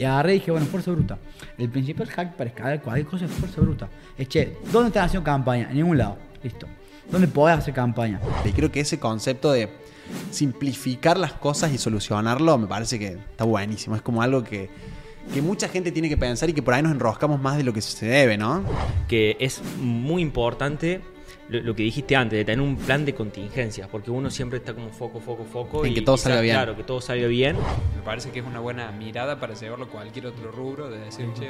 [0.00, 1.18] Y agarré y dije, bueno, fuerza bruta.
[1.58, 3.86] El principal hack para escalar cualquier cosa es fuerza bruta.
[4.16, 5.68] Es, che, ¿dónde estás haciendo campaña?
[5.68, 6.16] En ningún lado.
[6.42, 6.66] Listo.
[7.10, 8.18] ¿Dónde podés hacer campaña?
[8.46, 9.68] Y creo que ese concepto de
[10.30, 13.94] simplificar las cosas y solucionarlo me parece que está buenísimo.
[13.94, 14.70] Es como algo que,
[15.34, 17.74] que mucha gente tiene que pensar y que por ahí nos enroscamos más de lo
[17.74, 18.64] que se debe, ¿no?
[19.06, 21.02] que es muy importante
[21.50, 24.72] lo, lo que dijiste antes, de tener un plan de contingencias, porque uno siempre está
[24.72, 25.84] como foco, foco, foco.
[25.84, 26.54] En y que todo quizás, salga bien.
[26.54, 27.56] Claro, que todo salga bien.
[27.96, 31.26] Me parece que es una buena mirada para llevarlo a cualquier otro rubro, de decir,
[31.34, 31.48] che,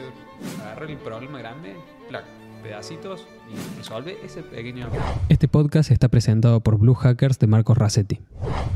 [0.62, 1.76] agarra el problema grande,
[2.08, 2.24] plac,
[2.62, 4.88] pedacitos y resuelve ese pequeño...
[5.28, 8.20] Este podcast está presentado por Blue Hackers de Marcos Rassetti.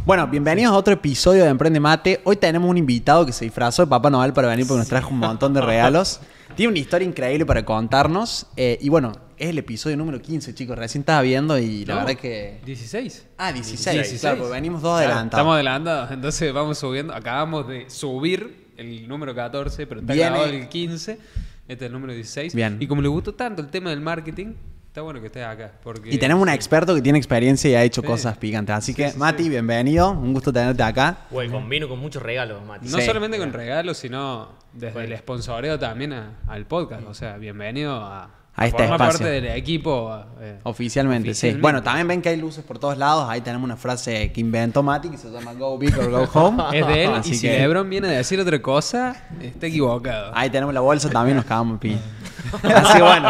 [0.06, 2.20] Bueno, bienvenidos a otro episodio de Emprende Mate.
[2.24, 5.10] Hoy tenemos un invitado que se disfrazó de Papá Noel para venir porque nos trajo
[5.10, 6.20] un montón de regalos.
[6.56, 8.46] Tiene una historia increíble para contarnos.
[8.56, 10.76] eh, y bueno, es el episodio número 15, chicos.
[10.78, 12.00] Recién estaba viendo y la No.
[12.04, 12.60] verdad que.
[12.64, 13.26] 16.
[13.38, 13.94] Ah, 16.
[13.96, 14.20] 16.
[14.20, 15.32] Claro, porque venimos dos Claro, adelantados.
[15.40, 17.14] Estamos adelantados, entonces vamos subiendo.
[17.14, 21.18] Acabamos de subir el número 14, pero está Viene- grabado el 15.
[21.66, 22.54] Este es el número 16.
[22.54, 22.76] Bien.
[22.80, 24.54] Y como le gustó tanto el tema del marketing,
[24.88, 25.72] está bueno que estés acá.
[25.82, 28.06] Porque, Y tenemos un experto que tiene experiencia y ha hecho Sí.
[28.06, 28.74] cosas picantes.
[28.76, 29.48] Así Sí, que, sí, Mati, sí.
[29.48, 30.10] bienvenido.
[30.10, 31.26] Un gusto tenerte acá.
[31.30, 32.88] Welcome, vino con muchos regalos, Mati.
[32.88, 33.04] No Sí.
[33.06, 35.12] solamente con regalos, sino desde Bueno.
[35.14, 37.04] el sponsoreo también a- al podcast.
[37.06, 39.18] O sea, bienvenido a, A este formar espacio.
[39.18, 40.16] parte del equipo.
[40.40, 41.52] eh, Oficialmente, sí.
[41.60, 43.26] Bueno, también ven que hay luces por todos lados.
[43.28, 46.62] Ahí tenemos una frase que inventó Mati que se llama Go Big or Go Home.
[46.72, 47.12] Es de él.
[47.14, 50.30] Así y si que Lebron viene a decir otra cosa, está equivocado.
[50.34, 51.98] ahí tenemos la bolsa, también nos cagamos en pi.
[52.62, 53.28] Así que bueno.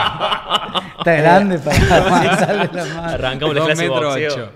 [0.99, 3.03] Está grande para avanzarle la mano.
[3.05, 4.51] Arrancamos la clase de boxeo.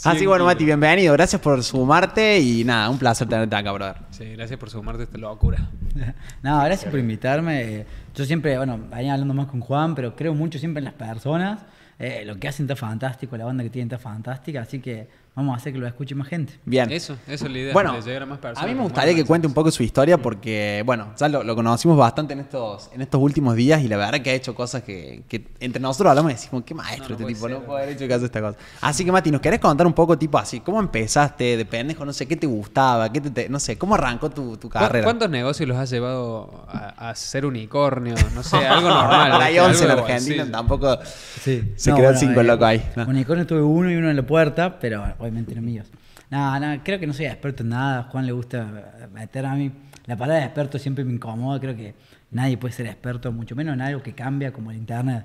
[0.00, 1.12] Así que 100 bueno, Mati, bienvenido.
[1.12, 3.96] Gracias por sumarte y nada, un placer tenerte acá, brother.
[4.10, 5.68] Sí, gracias por sumarte a esta locura.
[6.42, 7.84] No, gracias por invitarme.
[8.14, 11.60] Yo siempre, bueno, venía hablando más con Juan, pero creo mucho siempre en las personas.
[11.98, 15.54] Eh, lo que hacen está fantástico, la banda que tienen está fantástica, así que vamos
[15.54, 16.52] a hacer que lo escuche más gente.
[16.64, 16.90] Bien.
[16.90, 17.72] Eso, eso es la idea.
[17.72, 18.58] Bueno, a más personas.
[18.62, 21.54] a mí me gustaría que cuente un poco su historia porque, bueno, ya lo, lo
[21.56, 24.82] conocimos bastante en estos, en estos últimos días y la verdad que ha hecho cosas
[24.82, 27.64] que, que entre nosotros hablamos y decimos, qué maestro No, no este tipo, no ser.
[27.66, 28.58] puede haber hecho que hace esta cosa.
[28.80, 32.04] Así que, Mati, ¿nos querés contar un poco, tipo así, cómo empezaste de pendejo?
[32.04, 33.10] No sé, ¿qué te gustaba?
[33.12, 35.04] ¿Qué te, te- no sé, ¿cómo arrancó tu, tu ¿Cu- carrera?
[35.04, 38.14] ¿Cuántos negocios los has llevado a, a ser unicornio?
[38.34, 39.40] No sé, algo normal.
[39.40, 39.66] Hay ¿viste?
[39.68, 40.50] 11 en Argentina, bolsillo.
[40.50, 40.98] tampoco
[41.42, 41.72] Sí.
[41.76, 42.90] se quedan cinco locos ahí.
[42.96, 43.04] No.
[43.06, 45.86] Unicornio tuve uno y uno en la puerta, pero obviamente no míos.
[46.28, 48.04] Nada, nada, creo que no soy experto en nada.
[48.10, 49.70] Juan le gusta meter a mí.
[50.06, 51.60] La palabra experto siempre me incomoda.
[51.60, 51.94] Creo que
[52.30, 55.24] nadie puede ser experto, mucho menos en algo que cambia como el internet.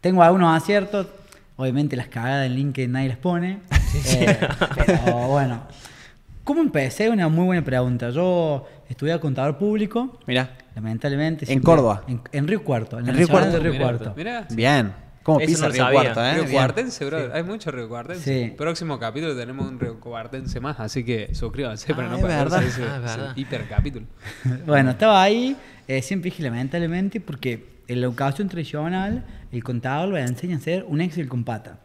[0.00, 1.06] Tengo algunos aciertos.
[1.56, 3.58] Obviamente las cagadas en LinkedIn nadie las pone.
[4.06, 4.38] Eh,
[4.86, 5.62] pero bueno.
[6.44, 7.10] ¿Cómo empecé?
[7.10, 8.10] Una muy buena pregunta.
[8.10, 10.16] Yo estudié contador público.
[10.28, 11.44] Mira, Lamentablemente.
[11.44, 12.04] ¿En siempre- Córdoba?
[12.06, 12.96] En, en Río Cuarto.
[12.98, 13.50] En, En el Río Cuarto.
[13.50, 14.14] de Río Mirá, Cuarto.
[14.16, 14.46] Mirá.
[14.50, 14.92] bien.
[15.34, 16.00] ¿Cómo Eso pisa no Río sabía.
[16.14, 16.34] Cuarto, eh?
[16.44, 16.52] Río.
[16.52, 17.30] Cuartense, bro.
[17.34, 18.48] Hay mucho Río Cuartense.
[18.48, 18.54] Sí.
[18.56, 22.46] Próximo capítulo tenemos un Río Cuartense más, así que suscríbanse para Ah, no es perderse
[22.48, 22.64] verdad.
[22.64, 24.06] ese, Ah, es ese hipercapítulo.
[24.66, 25.56] Bueno, estaba ahí,
[25.88, 30.84] eh, siempre dije lamentablemente, porque en la educación tradicional, el contador le enseña a hacer
[30.88, 31.80] un Excel con pata.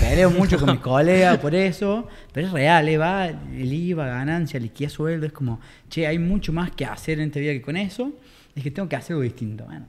[0.00, 4.60] Peleo mucho con mis colegas por eso, pero es real, eh, va el IVA, ganancia,
[4.60, 7.76] liquidez, sueldo, es como, che, hay mucho más que hacer en esta vida que con
[7.76, 8.12] eso,
[8.54, 9.64] es que tengo que hacer algo distinto.
[9.64, 9.86] Bueno,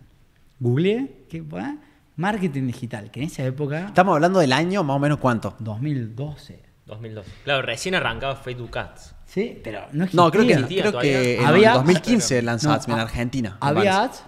[0.60, 1.76] googleé, ¿qué va?
[2.20, 5.56] Marketing digital, que en esa época, Estamos hablando del año, más o menos cuánto.
[5.60, 7.26] 2012, 2002.
[7.46, 9.16] Claro, recién arrancaba Facebook Ads.
[9.26, 9.60] ¿sí?
[9.64, 10.24] Pero no existía.
[10.26, 11.12] No, creo que, existía creo todavía.
[11.22, 13.58] que en Había- 2015 lanzó No, Ads en Argentina.
[13.62, 14.24] Había ads,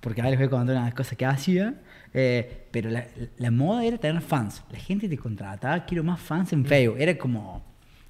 [0.00, 1.74] porque ahora les voy a contar unas cosas que hacía,
[2.14, 3.06] eh, pero la,
[3.38, 4.62] la moda era tener fans.
[4.72, 6.96] La gente te contrataba, quiero más fans en Facebook.
[6.98, 7.62] Era como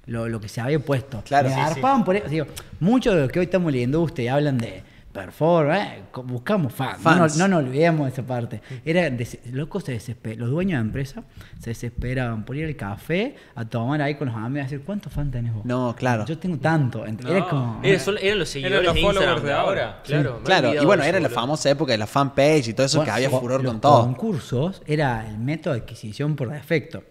[0.05, 1.21] lo, lo que se había puesto.
[1.25, 2.27] Claro, Me sí, garpaban por eso.
[2.27, 2.47] Digo,
[2.79, 4.81] muchos de los que hoy estamos leyendo ustedes hablan de
[5.17, 6.97] perform, eh, buscamos fans.
[6.97, 7.19] No, Fans.
[7.19, 8.61] nos- no nos olvidemos de esa parte.
[8.85, 9.09] Era
[9.51, 11.23] locos se desesper- los dueños de empresa
[11.59, 15.11] se desesperaban por ir al café a tomar ahí con los amigos y decir, ¿cuántos
[15.11, 15.65] fans tenés vos?
[15.65, 16.25] No, claro.
[16.25, 17.05] Yo tengo tanto.
[17.05, 17.79] Era como...
[17.83, 20.01] Era solo- eran los seguidores los de Instagram ahora.
[20.03, 23.11] Claro, Claro, y bueno, era la famosa época de la fanpage y todo eso Bueno,
[23.13, 24.01] que había furor los con todo.
[24.03, 27.03] concursos era el método de adquisición por defecto.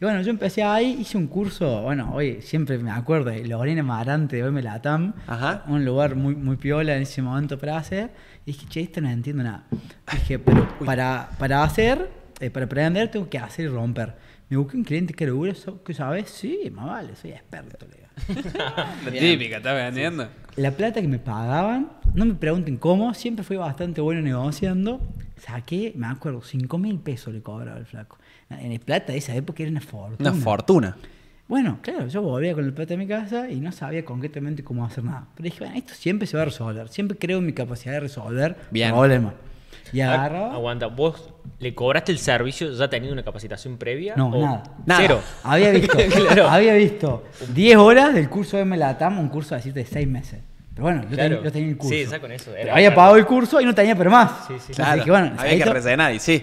[0.00, 3.82] Y bueno, yo empecé ahí, hice un curso, bueno, hoy siempre me acuerdo de Lorena
[3.82, 5.64] Marante de OM Latam, Ajá.
[5.66, 8.10] un lugar muy, muy piola en ese momento para hacer.
[8.46, 9.64] Y dije, che, esto no entiendo nada.
[10.12, 12.08] Dije, pero para, para hacer,
[12.38, 14.14] eh, para aprender, tengo que hacer y romper.
[14.48, 16.30] Me busqué un cliente que ¿so- ¿qué sabes?
[16.30, 17.84] Sí, más vale, soy experto.
[17.86, 18.08] le digo.
[19.04, 20.28] La típica, ¿estás vendiendo?
[20.54, 25.00] La plata que me pagaban, no me pregunten cómo, siempre fui bastante bueno negociando.
[25.36, 28.18] Saqué, me acuerdo, 5 mil pesos le cobraba el flaco.
[28.50, 30.30] En el plata de esa época era una fortuna.
[30.30, 30.96] Una fortuna.
[31.48, 34.84] Bueno, claro, yo volvía con el plata de mi casa y no sabía concretamente cómo
[34.84, 35.26] hacer nada.
[35.34, 36.88] Pero dije, bueno, esto siempre se va a resolver.
[36.88, 38.90] Siempre creo en mi capacidad de resolver Bien.
[38.92, 39.34] problemas.
[39.92, 40.52] Y Ah, agarraba.
[40.54, 44.14] Aguanta, vos le cobraste el servicio ya teniendo una capacitación previa.
[44.16, 44.62] No, o- nada.
[44.84, 45.00] Nada.
[45.00, 45.20] Cero.
[45.42, 46.48] Había visto, Claro.
[46.48, 47.24] había visto
[47.54, 50.40] 10 horas del curso de Melatam, un curso así de 6 meses.
[50.78, 51.28] Pero bueno, yo, Claro.
[51.30, 51.92] tenía, yo tenía el curso.
[51.92, 52.94] Sí, está con eso, Pero había claro.
[52.94, 54.46] pagado el curso y no tenía pero más.
[54.46, 54.72] Sí, sí.
[54.74, 54.94] Claro.
[54.94, 56.40] dije, bueno, Había que rellenar y sí.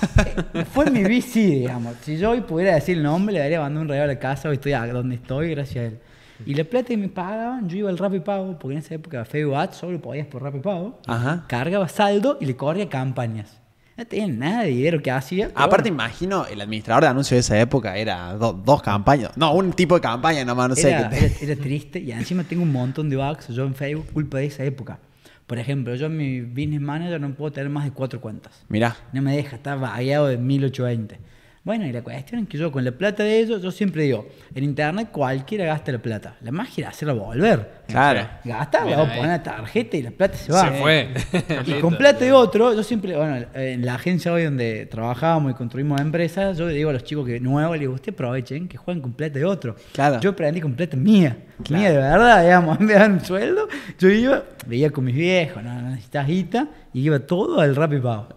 [0.72, 1.94] fue mi bici, digamos.
[2.00, 4.48] Si yo hoy pudiera decir el nombre, le daría mandado un regalo a la casa,
[4.48, 5.98] hoy estoy a donde estoy, gracias a él.
[6.46, 9.24] Y la plata que me pagaban, yo iba al Rappi Pago, porque en esa época
[9.26, 10.98] Facebook Ads solo podías por Rappi Pago.
[11.06, 11.44] Ajá.
[11.46, 13.60] Cargaba saldo y le corría campañas.
[13.96, 15.48] No tenía nada de dinero que hacía.
[15.48, 19.30] pero Aparte, imagino, el administrador de anuncios de esa época era do- dos campañas.
[19.36, 20.90] No, un tipo de campaña nomás, no sé.
[20.90, 23.74] era, que te- era- era triste y encima tengo un montón de bugs yo en
[23.74, 24.98] Facebook culpa de esa época.
[25.46, 28.52] Por ejemplo, yo en mi business manager no puedo tener más de cuatro cuentas.
[28.68, 28.96] Mirá.
[29.12, 31.18] No me deja, está vagueado de 1820.
[31.66, 34.28] Bueno, y la cuestión es que yo con la plata de ellos, yo siempre digo,
[34.54, 36.36] en internet cualquiera gasta la plata.
[36.42, 37.82] La magia era hacerla volver.
[37.88, 38.20] Claro.
[38.44, 39.16] Gasta, Bien vos ahí.
[39.16, 40.70] pones la tarjeta y la plata se va.
[40.70, 41.08] Se fue.
[41.66, 45.54] Y con plata de otro, yo siempre, bueno, en la agencia hoy donde trabajábamos y
[45.54, 48.76] construimos empresas, yo le digo a los chicos que nuevos, le digo, ustedes aprovechen que
[48.76, 49.74] jueguen con plata de otro.
[49.92, 50.20] Claro.
[50.20, 51.80] Yo aprendí con plata mía, Claro.
[51.80, 53.66] mía de verdad, digamos, me daban un sueldo,
[53.98, 57.92] yo iba, veía con mis viejos, no, no necesitas guita, y iba todo al rap
[57.92, 58.28] y pago.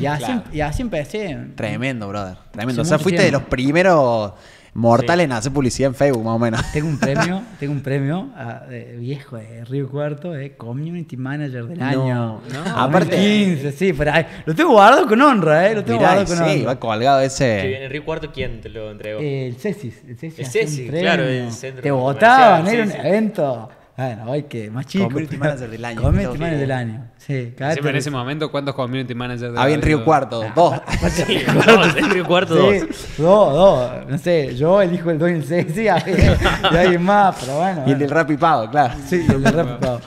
[0.00, 0.42] Y así, Claro.
[0.52, 1.36] y así empecé.
[1.54, 2.36] Tremendo, brother.
[2.52, 2.82] Tremendo.
[2.82, 4.32] Hace o sea, fuiste de los primeros
[4.74, 6.60] mortales en hacer publicidad en Facebook, más o menos.
[6.72, 11.64] Tengo un premio, tengo un premio ah, de viejo de Río Cuarto de Community Manager
[11.66, 12.40] del No, año.
[12.52, 12.60] no.
[12.60, 15.74] Aparte, Aparte- 15, sí, pero ahí, lo tengo guardado con honra, ¿eh?
[15.74, 16.66] Lo tengo Mirá, guardado con sí, honra.
[16.74, 17.84] va colgado Que ese.
[17.84, 19.20] en Río Cuarto, ¿quién te lo entregó?
[19.20, 20.04] Eh, el CESIS.
[20.06, 23.70] El CESIS, El CESIS, claro, el centro Te votaban, era un evento.
[23.98, 25.06] Bueno, hoy que más chico.
[25.06, 26.00] Community pero- Manager del año.
[26.00, 26.60] Community Manager bien.
[26.60, 27.04] del año.
[27.16, 30.80] Sí, cada Encima en ese momento, ¿cuántos community managers de Había en Río Cuarto, dos.
[31.10, 32.74] Sí, dos, en Río Cuarto dos.
[32.74, 32.86] Sí,
[33.18, 33.90] dos, dos.
[34.08, 37.82] No sé, yo, el hijo del dueño del CESIS y alguien más, pero bueno.
[37.88, 38.14] Y el del bueno.
[38.22, 38.94] rap y pago, claro.
[39.04, 40.00] Sí, el del rap pago.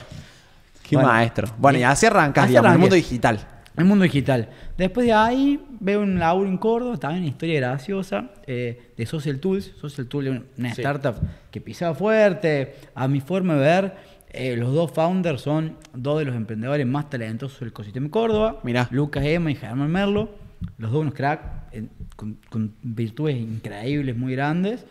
[0.88, 1.10] Qué Bueno.
[1.10, 1.48] maestro.
[1.58, 3.40] Bueno, y así arrancas, digamos, en el mundo digital.
[3.76, 4.48] El mundo digital.
[4.76, 9.38] Después de ahí veo un laburo en Córdoba, también una historia graciosa eh, de Social
[9.40, 9.72] Tools.
[9.80, 10.80] Social Tools una Sí.
[10.82, 11.14] startup
[11.50, 12.74] que pisaba fuerte.
[12.94, 13.94] A mi forma de ver,
[14.30, 18.60] eh, los dos founders son dos de los emprendedores más talentosos del ecosistema de Córdoba.
[18.62, 18.88] Mirá.
[18.90, 20.28] Lucas Emma y Germán Merlo.
[20.78, 21.44] Los dos unos cracks
[22.14, 24.84] con, con virtudes increíbles, muy grandes.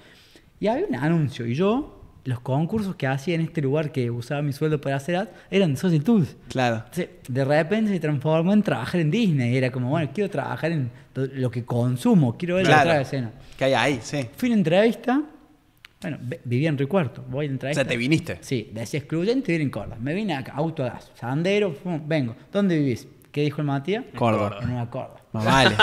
[0.59, 1.45] Y había un anuncio.
[1.45, 5.15] Y yo, los concursos que hacía en este lugar que usaba mi sueldo para hacer
[5.15, 6.35] ads, eran de Social Tools.
[6.49, 6.77] Claro.
[6.77, 9.57] Entonces, de repente se transformó en trabajar en Disney.
[9.57, 13.31] Era como, bueno, quiero trabajar en lo- que consumo, quiero ver la otra escena.
[13.57, 14.27] Que hay ahí, sí.
[14.37, 15.21] Fui a una entrevista,
[16.01, 18.37] bueno, vivía en Río Cuarto, voy a la O sea, te viniste.
[18.41, 19.97] Sí, decía excluyente vivir en Córdoba.
[19.99, 21.75] Me vine acá, autogas, sandero,
[22.05, 22.35] vengo.
[22.51, 23.07] ¿Dónde vivís?
[23.31, 24.03] ¿Qué dijo el Matías?
[24.15, 24.59] Córdoba.
[24.61, 25.20] En una Córdoba.
[25.33, 25.75] Más vale.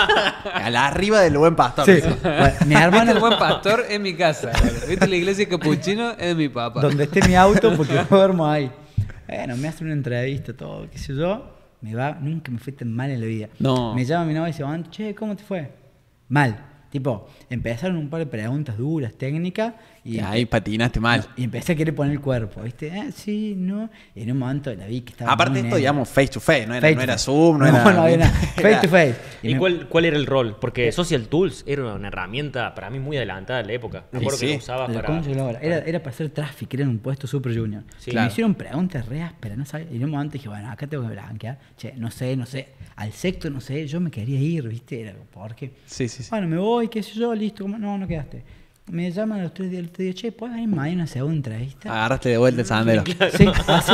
[0.53, 1.85] A la arriba del buen pastor.
[1.85, 2.01] Sí.
[2.01, 3.83] Bueno, mi ¿Viste hermano, el buen pastor?
[3.89, 4.51] Es mi casa.
[4.87, 6.11] ¿Viste la iglesia capuchino?
[6.11, 6.81] Es mi papá.
[6.81, 8.71] donde esté mi auto, porque yo duermo ahí.
[9.27, 11.55] Bueno, me hacen una entrevista, todo, qué sé yo.
[11.81, 13.47] Me va, nunca me fue tan mal en la vida.
[13.59, 13.95] No.
[13.95, 15.71] Me llama mi novia y dice, "Juan, che, ¿cómo te fue?
[16.27, 16.65] Mal.
[16.91, 19.73] Tipo, empezaron un par de preguntas duras, técnicas,
[20.15, 21.25] y, ahí patinaste mal.
[21.35, 22.87] y empecé a querer poner el cuerpo, ¿viste?
[22.87, 23.89] Eh, sí, no.
[24.15, 25.31] Y en un momento la vi que estaba.
[25.31, 27.17] Aparte esto, digamos, face to face, no era, Face no era.
[27.17, 27.93] Zoom, no, era...
[27.93, 28.31] No, había nada.
[28.55, 29.15] Face to face.
[29.43, 30.57] ¿Y me- cuál, cuál era el rol?
[30.59, 34.05] Porque Social Tools era una herramienta para mí muy adelantada de la época.
[34.11, 34.47] Me acuerdo sí.
[34.47, 35.19] que lo usaba para.
[35.61, 37.83] Era, era para hacer tráfico, era en un puesto super junior.
[37.97, 38.11] Sí.
[38.11, 38.27] Claro.
[38.27, 39.87] me hicieron preguntas re ásperas, no sabía.
[39.91, 41.59] Y en un momento dije, bueno, acá tengo que blanquear.
[41.77, 42.69] Che, no sé, no sé.
[42.95, 45.01] Al sexto, no sé, yo me quería ir, ¿viste?
[45.01, 45.71] Era, ¿por qué?
[45.85, 46.29] Sí, sí, sí.
[46.29, 47.63] Bueno, me voy, qué sé yo, listo.
[47.63, 47.77] ¿cómo?
[47.77, 48.43] No, no quedaste.
[48.89, 51.35] Me llaman a los tres días, te digo, che, ¿puedes venir mañana a una segunda
[51.37, 51.91] entrevista?
[51.91, 53.03] Agarraste de vuelta el sandero.
[53.05, 53.93] Sí, así.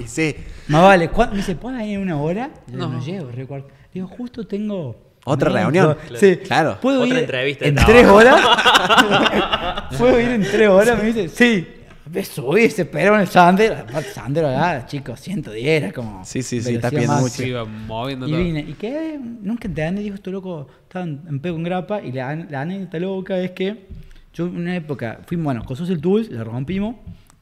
[0.04, 0.36] y sí.
[0.68, 2.50] Más vale, me dice, ¿puedes venir en una hora?
[2.66, 2.88] Yo No.
[2.88, 3.68] no, llego, recuerdo.
[3.92, 4.96] Digo, justo tengo.
[5.24, 5.96] ¿Otra reunión?
[6.18, 6.78] Sí, Claro.
[6.80, 7.92] ¿Puedo Otra ir entrevista en trabajo.
[7.92, 9.88] tres horas?
[9.98, 10.98] ¿Puedo ir en tres horas?
[11.02, 11.68] Me dice, sí.
[12.10, 13.74] Me subí, se esperó en el Sandero.
[13.78, 16.24] Aparte, Sandero acá, chicos, 110, era como.
[16.24, 17.42] Sí, sí, sí, está pidiendo mucho.
[17.42, 18.40] Iba moviendo Y todo.
[18.40, 22.12] vine, y quedé, nunca entendí, dijo, esto loco, estaba en, en pego en grapa, y
[22.12, 23.88] la, la anécdota loca es que
[24.36, 26.96] yo en una época, fui, bueno, con Social Tools, la rompimos,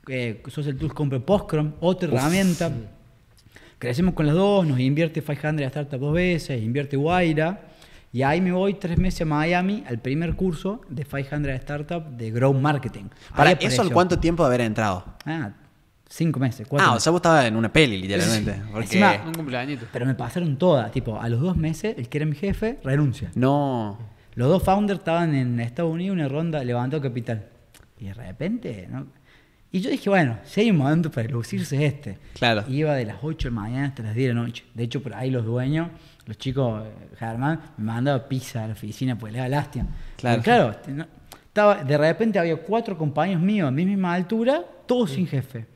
[0.08, 2.70] eh, Social Tools compró Postcrom, otra herramienta,
[3.78, 7.68] crecemos con las dos, nos invierte 500 Startup dos veces, invierte Guaira,
[8.12, 12.30] y ahí me voy tres meses a Miami al primer curso de 500 Startup de
[12.30, 13.04] Growth Marketing.
[13.34, 13.82] Para Ahí eso.
[13.82, 15.04] ¿al cuánto tiempo de haber entrado?
[15.26, 15.50] Ah,
[16.08, 17.02] cinco meses, cuatro Ah, o meses.
[17.02, 18.62] sea, vos estabas en una peli, literalmente.
[18.70, 18.84] Porque...
[18.86, 19.86] Encima- Un cumpleañito.
[19.92, 23.32] Pero me pasaron todas, tipo, a los dos meses, el que era mi jefe renuncia.
[23.34, 23.98] No.
[24.35, 27.47] Los dos founders estaban en Estados Unidos, una ronda levantó capital.
[27.99, 29.07] Y de repente, ¿no?
[29.71, 32.19] Y yo dije, bueno, si hay un momento para lucirse es este.
[32.35, 32.64] Claro.
[32.69, 34.64] Iba de las 8 de la mañana hasta las 10 de la noche.
[34.73, 35.88] De hecho, por ahí los dueños,
[36.26, 39.88] los chicos, eh, Germán, me mandaba pizza a la oficina porque le daba lástima.
[40.17, 40.43] Claro.
[40.43, 41.07] Claro, te- no-
[41.47, 45.67] estaba, de repente había cuatro compañeros míos a mi misma altura, todos sin jefe.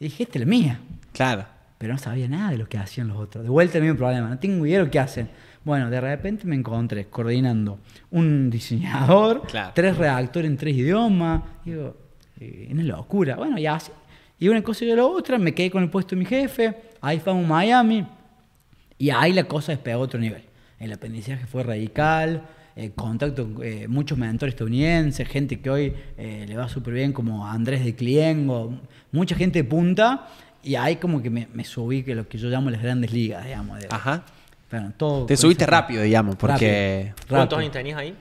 [0.00, 0.80] Y dije, esta es la mía
[1.12, 1.44] Claro.
[1.78, 3.44] pero no sabía nada de lo que hacían los otros.
[3.44, 5.28] De vuelta el mismo problema, no tengo idea de lo que hacen.
[5.68, 7.78] Bueno, de repente me encontré coordinando
[8.10, 9.72] un diseñador, Claro.
[9.74, 11.42] tres redactores en tres idiomas.
[11.62, 11.94] Digo,
[12.40, 13.36] eh, una locura.
[13.36, 13.92] Bueno, y así.
[14.38, 17.18] Y una cosa y la otra, me quedé con el puesto de mi jefe, ahí
[17.20, 18.06] fuimos a Miami,
[18.96, 20.42] y ahí la cosa despegó a otro nivel.
[20.80, 22.44] El aprendizaje fue radical,
[22.74, 27.12] eh, contacto con eh, muchos mentores estadounidenses, gente que hoy eh, le va súper bien,
[27.12, 28.72] como Andrés de Cliengo,
[29.12, 30.28] mucha gente de punta,
[30.62, 33.44] y ahí como que me, me subí que lo que yo llamo las grandes ligas,
[33.44, 33.80] digamos.
[33.80, 34.24] de- Ajá.
[34.70, 37.12] Bueno, todo Te subiste ese- rápido, digamos, porque...
[37.16, 38.14] Rápido, ¿Cuántos años tenías ahí?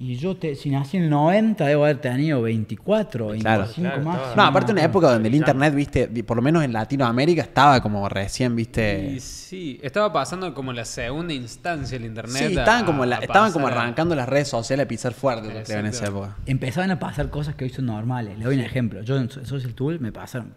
[0.00, 3.72] Y yo, te, si nací en el 90, debo haber tenido 24, 25 Claro.
[3.74, 4.36] Claro, más.
[4.36, 7.82] No, aparte una época donde el internet, viste, vi- por lo menos en Latinoamérica estaba
[7.82, 9.10] como recién, viste...
[9.16, 12.36] Y sí, estaba pasando como la segunda instancia del internet.
[12.36, 15.14] Sí, a- estaban como, la- a estaban como a- arrancando las redes sociales a pisar
[15.14, 16.36] fuerte, creo, en esa época.
[16.46, 18.38] Empezaban a pasar cosas que hoy son normales.
[18.38, 19.02] Le doy un ejemplo.
[19.02, 20.54] Yo en So- Social Tool me pasaron.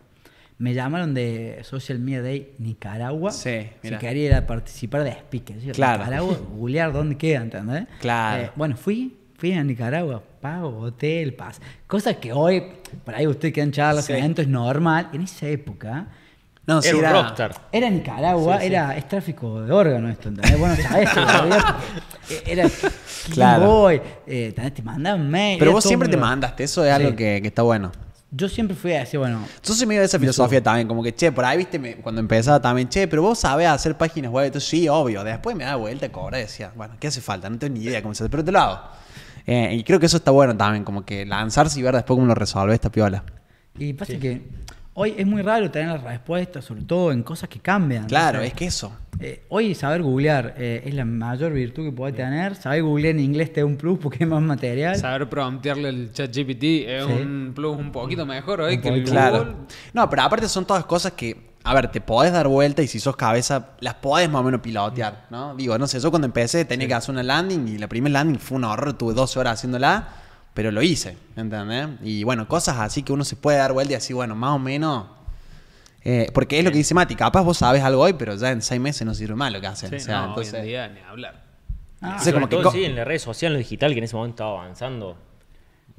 [0.62, 3.32] Me llamaron de Social Media Day Nicaragua.
[3.32, 3.98] Sí, mira.
[4.00, 5.58] Si quería ir a participar de speaker.
[5.60, 6.00] Yo, Claro.
[6.04, 7.88] Nicaragua, googlear dónde queda, ¿entendés?
[8.00, 8.44] Claro.
[8.44, 11.60] Eh, bueno, fui, fui a Nicaragua, pago, hotel, paz.
[11.88, 12.64] Cosas que hoy,
[13.04, 14.14] por ahí usted que dan charlas, Sí.
[14.14, 15.10] eventos, es normal.
[15.14, 16.08] En esa época,
[16.68, 17.56] No, sí, Era un rockstar.
[17.72, 20.60] Era Nicaragua, era, es tráfico de órganos esto, ¿entendés?
[20.60, 23.34] Bueno, sabés todavía, porque era Claro.
[23.34, 23.66] claro.
[23.66, 25.58] Boy, eh, te mandaban mail.
[25.58, 27.16] Pero vos siempre te mandaste, eso es algo Sí.
[27.16, 27.92] que, que está bueno.
[28.34, 31.32] Yo siempre fui así, bueno, Yo soy medio de esa filosofía también, como que, che,
[31.34, 34.70] por ahí, viste, me- cuando empezaba también, che, pero vos sabés hacer páginas web, entonces
[34.70, 35.22] sí, obvio.
[35.24, 37.50] Después me daba vuelta, cobra y decía, bueno, ¿qué hace falta?
[37.50, 38.80] No tengo ni idea cómo se hace, pero te lo hago.
[39.46, 42.26] Eh, y creo que eso está bueno también, como que lanzarse y ver después cómo
[42.28, 43.24] lo resolve esta piola.
[43.78, 44.42] y pasa que
[44.94, 48.06] hoy es muy raro tener las respuestas, sobre todo en cosas que cambian.
[48.06, 48.92] Claro, O sea, es que eso.
[49.20, 52.56] eh, hoy saber googlear eh, es la mayor virtud que podés tener.
[52.56, 54.96] Saber googlear en inglés te da un plus porque es más material.
[54.98, 57.12] Saber promptearle el chat GPT es Sí.
[57.12, 59.04] un plus un poquito mejor hoy Un que el.
[59.06, 59.56] Google.
[59.94, 63.00] No, pero aparte son todas cosas que, a ver, te podés dar vuelta y si
[63.00, 65.56] sos cabeza, las podés más o menos pilotear, ¿no?
[65.56, 68.40] Digo, no sé, yo cuando empecé tenía que hacer una landing y la primera landing
[68.40, 70.08] fue un horror, tuve 12 horas haciéndola,
[70.54, 71.88] pero lo hice, ¿entendés?
[72.04, 74.60] Y bueno, cosas así que uno se puede dar vuelta y así, bueno, más o
[74.60, 75.06] menos...
[76.04, 78.62] eh, porque es lo que dice Mati, capaz vos sabes algo hoy, pero ya en
[78.62, 79.90] seis meses no sirve más lo que hacen.
[79.90, 81.44] Sí, o sea, no, entonces, hoy en día ni hablar.
[82.02, 84.04] Ah, Sobre como que todo, sí, en las redes sociales, en lo digital, que en
[84.04, 85.18] ese momento estaba avanzando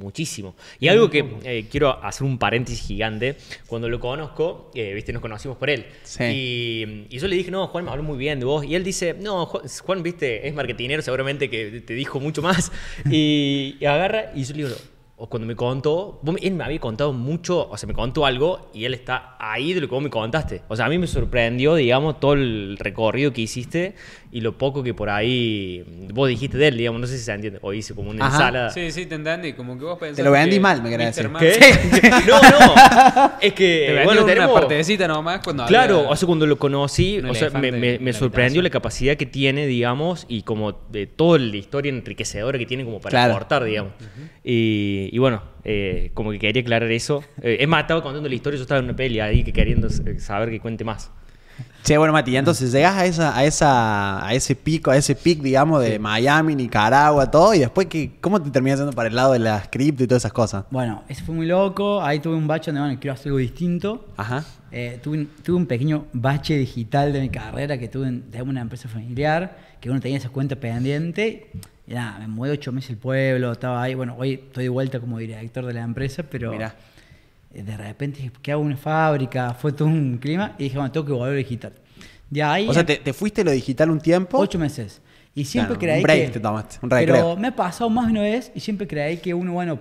[0.03, 0.55] muchísimo.
[0.81, 3.37] Y algo que eh, quiero hacer un paréntesis gigante.
[3.67, 5.87] Cuando lo conozco, eh, viste, nos conocimos por él.
[6.03, 6.25] Sí.
[6.25, 8.65] Y, y yo le dije, no, Juan me habló muy bien de vos.
[8.65, 12.71] Y él dice, no, Juan, Juan, viste, es marketinero, seguramente que te dijo mucho más.
[13.11, 14.77] Y, y agarra, y yo le digo,
[15.25, 18.71] o cuando me contó, vos él me había contado mucho, o sea, me contó algo
[18.75, 20.62] y él está ahí de lo que vos me contaste.
[20.67, 23.95] O sea, a mí me sorprendió, digamos, todo el recorrido que hiciste
[24.33, 27.33] y lo poco que por ahí vos dijiste de él, digamos, no sé si se
[27.33, 28.37] entiende, o hice como una Ajá.
[28.37, 28.71] ensalada.
[28.71, 29.52] Sí, sí, te entendí.
[29.52, 30.17] Como que vos pensás.
[30.17, 31.31] Te lo vendí mal, me querés decir.
[31.38, 32.11] ¿Qué?
[32.26, 33.33] no, no.
[33.41, 34.59] Es que, Te vendí bueno, una tenemos...
[34.59, 37.95] partecita nomás cuando Claro, había- o sea, cuando lo conocí, un o sea, me, me-
[37.95, 38.64] en me la sorprendió habitación.
[38.64, 43.00] la capacidad que tiene, digamos, y como de toda la historia enriquecedora que tiene como
[43.00, 43.35] para Claro.
[43.35, 43.93] aportar, digamos.
[44.43, 47.23] y, y bueno, eh, como que quería aclarar eso.
[47.42, 49.88] Eh, es más, estaba contando la historia, yo estaba en una peli ahí que queriendo
[49.88, 51.11] eh, saber que cuente más.
[51.85, 55.42] Che, bueno, Mati, entonces llegás a esa, a esa, a ese pico, a ese pic,
[55.42, 59.35] digamos, de Miami, Nicaragua, todo, y después que, ¿cómo te terminas yendo para el lado
[59.35, 60.64] de las cripto y todas esas cosas?
[60.71, 62.00] Bueno, ese fue muy loco.
[62.02, 64.07] Ahí tuve un bache donde, bueno, quiero hacer algo distinto.
[64.16, 64.47] Ajá.
[64.71, 68.40] Eh, tuve, un, tuve un pequeño bache digital de mi carrera que tuve en, de
[68.40, 71.49] una empresa familiar, que uno tenía esa cuenta pendiente.
[71.89, 73.95] Y nada, me mudé ocho meses al pueblo, estaba ahí.
[73.95, 76.77] Bueno, hoy estoy de vuelta como director de la empresa, pero Mirá.
[77.53, 79.53] eh, de repente dije, ¿qué hago una fábrica?
[79.55, 81.73] Fue todo un clima y dije, bueno, tengo que volver a digital.
[82.31, 84.39] De ahí, O sea, te, te fuiste a lo digital un tiempo.
[84.39, 85.03] ocho meses.
[85.35, 86.31] Y siempre Claro, creí un break que...
[86.31, 87.37] te tomaste, un Pero recreo.
[87.37, 89.79] me ha pasado más de una vez y siempre creí que uno, bueno,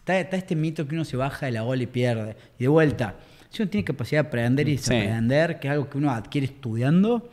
[0.00, 2.36] está, está este mito que uno se baja de la ola y pierde.
[2.58, 3.14] Y de vuelta,
[3.48, 4.92] si uno tiene capacidad de aprender y Sí.
[4.92, 7.30] desaprender, que es algo que uno adquiere estudiando,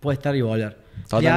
[0.00, 0.81] puede estar y volver.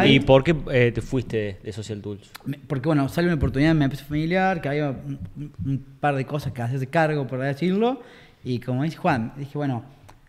[0.05, 2.29] ¿Y por qué eh, te fuiste de, Social Tools?
[2.67, 6.53] porque bueno, sale una oportunidad en mi empresa familiar, que había un, par de cosas
[6.53, 8.01] que hacerse cargo, por decirlo,
[8.43, 9.83] y como dice Juan, dije, bueno,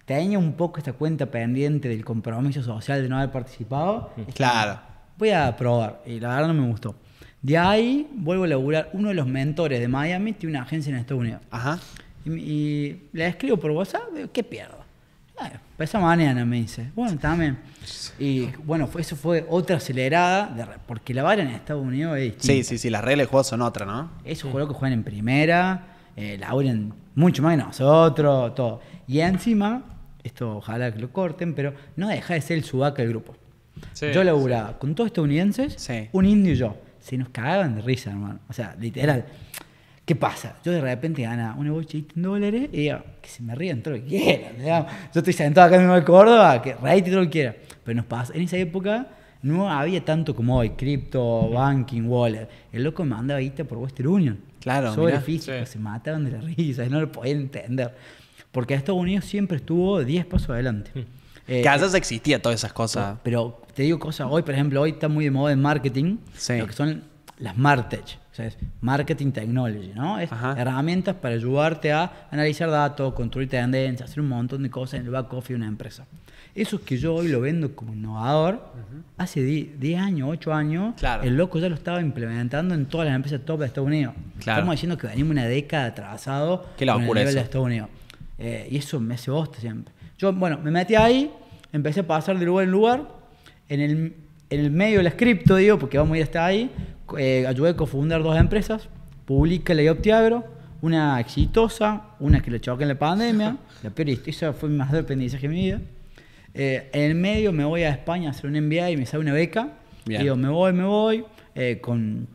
[0.05, 4.13] tenía un poco esta cuenta pendiente del compromiso social de no haber participado.
[4.17, 4.81] Dije, Claro.
[5.19, 6.95] Voy a probar, y la verdad no me gustó.
[7.41, 10.97] De ahí vuelvo a laburar, uno de los mentores de Miami tiene una agencia en
[10.97, 11.41] Estados Unidos.
[11.51, 11.79] Ajá.
[12.25, 14.86] Y, y le escribo por WhatsApp, digo, ¿qué pierdo?
[15.79, 17.59] Esa mañana me dice, bueno, también.
[18.19, 22.47] Y bueno, eso fue otra acelerada, de porque la vara en Estados Unidos es distinta.
[22.47, 24.11] Sí, sí, sí, las reglas del juego son otras, ¿no?
[24.25, 28.81] Esos juegos que juegan en primera, eh, laburan mucho más que nosotros, todo.
[29.07, 29.83] Y encima,
[30.25, 33.37] esto ojalá que lo corten, pero no deja de ser el sudaca del grupo.
[33.93, 36.09] Sí, yo laburaba con todos estadounidenses, Sí.
[36.13, 36.77] un indio y yo.
[37.01, 38.41] Se nos cagaban de risa, hermano.
[38.49, 39.27] O sea, literal.
[40.07, 40.57] ¿Qué pasa?
[40.65, 43.97] Yo de repente gana una bolsita en dólares y digo, que se me rían todo
[43.97, 44.53] lo que quieran.
[44.59, 44.93] digamos.
[45.13, 47.57] Yo estoy sentado acá en Nueva Córdoba, que reíte todo lo que quieran.
[47.85, 48.33] Pero nos pasa.
[48.35, 49.09] En esa época
[49.43, 52.49] no había tanto como hoy, cripto, banking, wallet.
[52.73, 54.39] El loco me mandaba guita por Western Union.
[54.61, 55.21] Claro, Sobre mirá.
[55.21, 55.67] físico, Sí.
[55.73, 57.93] se mataban de la risa, no lo podían entender.
[58.53, 60.91] Porque Estados Unidos siempre estuvo 10 pasos adelante.
[61.49, 63.19] Eh, que allá ya existía todas esas cosas.
[63.23, 66.59] pero te digo cosas, hoy por ejemplo, hoy está muy de moda en marketing, Sí.
[66.59, 67.03] lo que son
[67.39, 70.19] las Martech, sea, es marketing technology, ¿no?
[70.19, 70.55] Es Ajá.
[70.59, 75.13] herramientas para ayudarte a analizar datos, construir tendencias, hacer un montón de cosas en el
[75.13, 76.07] back office de una empresa.
[76.55, 78.61] Eso que yo hoy lo vendo como innovador,
[79.19, 81.23] hace 10 10 años, 8 años, Claro.
[81.23, 84.15] el loco ya lo estaba implementando en todas las empresas top de Estados Unidos.
[84.41, 84.61] Claro.
[84.61, 87.41] Estamos diciendo que venimos una década atrasado Qué con el nivel de eso.
[87.41, 87.89] Estados Unidos.
[88.39, 89.93] Eh, y eso me hace bosta siempre.
[90.19, 91.31] Yo, bueno, me metí ahí,
[91.73, 93.03] empecé a pasar de lugar en lugar.
[93.69, 94.15] En el,
[94.49, 96.71] en el medio de la cripto, digo, porque vamos a ir hasta ahí,
[97.19, 98.89] eh, ayudé a cofundar dos empresas,
[99.25, 100.45] Publica y Optiagro,
[100.83, 105.03] una exitosa, una que le choca en la pandemia, la peor, esa fue mi mayor
[105.03, 105.81] aprendizaje de mi vida.
[106.55, 109.23] Eh, en el medio me voy a España a hacer un MBA y me sale
[109.23, 109.75] una beca.
[110.07, 110.23] Bien.
[110.23, 112.29] Digo, me voy, me voy, eh, con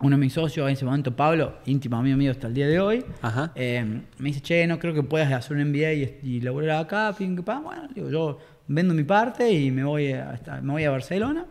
[0.00, 2.80] uno de mis socios en ese momento, Pablo, íntimo amigo mío hasta el día de
[2.80, 3.04] hoy.
[3.22, 3.52] Ajá.
[3.54, 3.84] Eh,
[4.18, 7.42] me dice, che, no creo que puedas hacer un MBA y, y laburar acá, ping,
[7.42, 7.64] pam.
[7.64, 11.46] Bueno, digo, yo vendo mi parte y me voy a, me voy a Barcelona.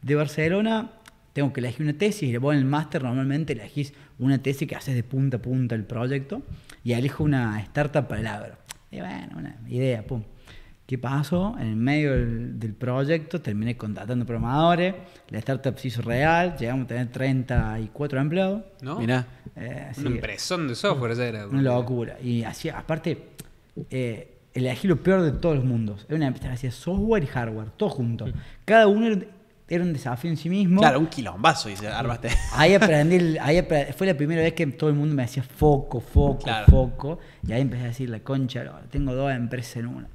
[0.00, 0.90] De Barcelona
[1.32, 4.76] tengo que elegir una tesis y vos en el máster normalmente elegís una tesis que
[4.76, 6.42] haces de punta a punta el proyecto
[6.84, 8.56] y elijo una startup para el agro.
[8.90, 10.22] Y bueno, una idea, pum.
[10.86, 11.56] ¿Qué pasó?
[11.58, 14.94] En el medio del, del proyecto terminé contratando programadores,
[15.30, 18.62] la startup se hizo real, llegamos a tener 34 empleados.
[18.82, 18.98] ¿No?
[18.98, 19.26] Mirá.
[19.56, 21.46] Eh, Una impresión de software esa era.
[21.46, 22.18] una locura.
[22.22, 23.28] Y hacía, aparte,
[23.90, 26.04] eh, elegí lo peor de todos los mundos.
[26.08, 28.26] Era una empresa que hacía software y hardware, todo junto.
[28.66, 29.16] Cada uno
[29.74, 30.80] era, un desafío en sí mismo.
[30.80, 32.28] Claro, un quilombazo, dice, armaste.
[32.52, 36.00] Ahí aprendí, ahí apre- fue la primera vez que todo el mundo me decía foco,
[36.00, 36.66] foco, Claro.
[36.68, 37.18] foco.
[37.46, 40.08] Y ahí empecé a decir la concha, tengo dos empresas en una.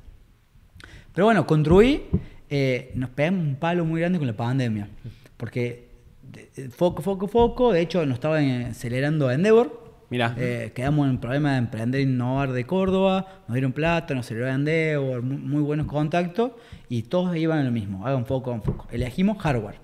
[1.14, 2.04] Pero bueno, construí,
[2.50, 4.88] eh, nos pegamos un palo muy grande con la pandemia.
[5.38, 5.88] Porque
[6.22, 7.72] de- foco, foco, foco.
[7.74, 9.86] De hecho, nos estaba eh, acelerando Endeavor.
[10.10, 10.34] Mirá.
[10.38, 14.48] Eh, quedamos en problema de emprender e innovar de Córdoba, nos dieron plata, nos aceleró
[14.48, 16.52] Endeavor, muy, muy buenos contactos
[16.90, 18.88] y todos iban a lo mismo, hagan foco, hagan foco.
[18.92, 19.80] Elegimos hardware,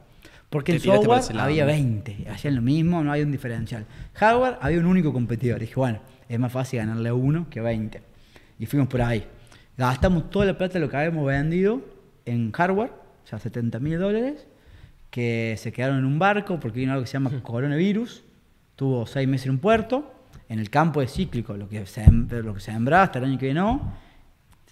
[0.50, 1.72] porque en software había ¿no?
[1.72, 3.86] 20, hacían lo mismo, no había un diferencial.
[4.14, 6.00] Hardware había un único competidor, dije, bueno,
[6.30, 8.02] es más fácil ganarle a uno que a 20.
[8.60, 9.26] Y fuimos por ahí.
[9.78, 11.82] Gastamos toda la plata de lo que habíamos vendido
[12.26, 12.92] en hardware,
[13.24, 14.48] o sea, 70 mil dólares,
[15.10, 18.24] que se quedaron en un barco porque vino algo que se llama coronavirus.
[18.76, 20.12] Tuvo seis meses en un puerto.
[20.50, 23.38] En el campo es cíclico, lo que se, lo que se sembraba hasta el año
[23.38, 23.94] que viene no.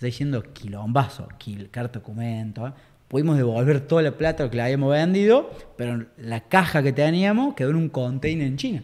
[0.01, 2.65] Está diciendo quilombazo, quil, carta documento.
[2.67, 2.71] ¿eh?
[3.07, 7.69] Pudimos devolver toda la plata que le habíamos vendido, pero la caja que teníamos quedó
[7.69, 8.83] en un container en China.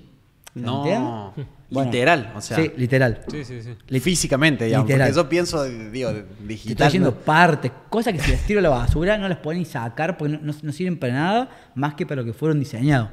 [0.53, 1.33] ¿Se No?
[1.71, 2.55] Bueno, literal, o sea.
[2.57, 3.23] Sí, literal.
[3.29, 3.99] Sí, sí, sí.
[3.99, 4.87] Físicamente, digamos.
[4.87, 5.07] Literal.
[5.09, 6.11] Porque yo pienso, digo,
[6.45, 6.87] digital.
[6.87, 7.17] haciendo ¿no?
[7.17, 10.37] partes, cosas que si las tiro a la basura no las pueden ni sacar porque
[10.37, 13.09] no, no- sirven para nada más que para lo que fueron diseñados.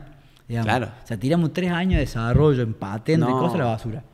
[0.46, 0.66] digamos.
[0.66, 0.86] Claro.
[1.02, 3.38] O sea, tiramos tres años de desarrollo en patente y No.
[3.40, 4.04] cosas a la basura.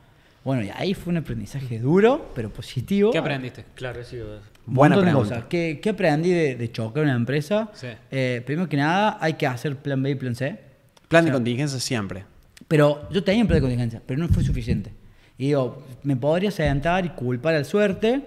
[0.43, 3.11] Bueno, y ahí fue un aprendizaje duro, pero positivo.
[3.11, 3.63] ¿Qué aprendiste?
[3.75, 4.17] Claro, sí.
[4.17, 4.39] Un
[4.73, 5.35] Buena montón de pregunta.
[5.35, 5.49] cosas.
[5.49, 7.69] ¿Qué, qué aprendí de, de chocar una empresa?
[7.73, 7.87] Sí.
[8.09, 10.59] Eh, primero que nada, hay que hacer plan B y plan C.
[11.07, 12.25] Plan de contingencia siempre.
[12.67, 14.93] Pero yo tenía un plan de contingencia, pero no fue suficiente.
[15.37, 18.21] Y digo, me podría sentar y culpar al suerte,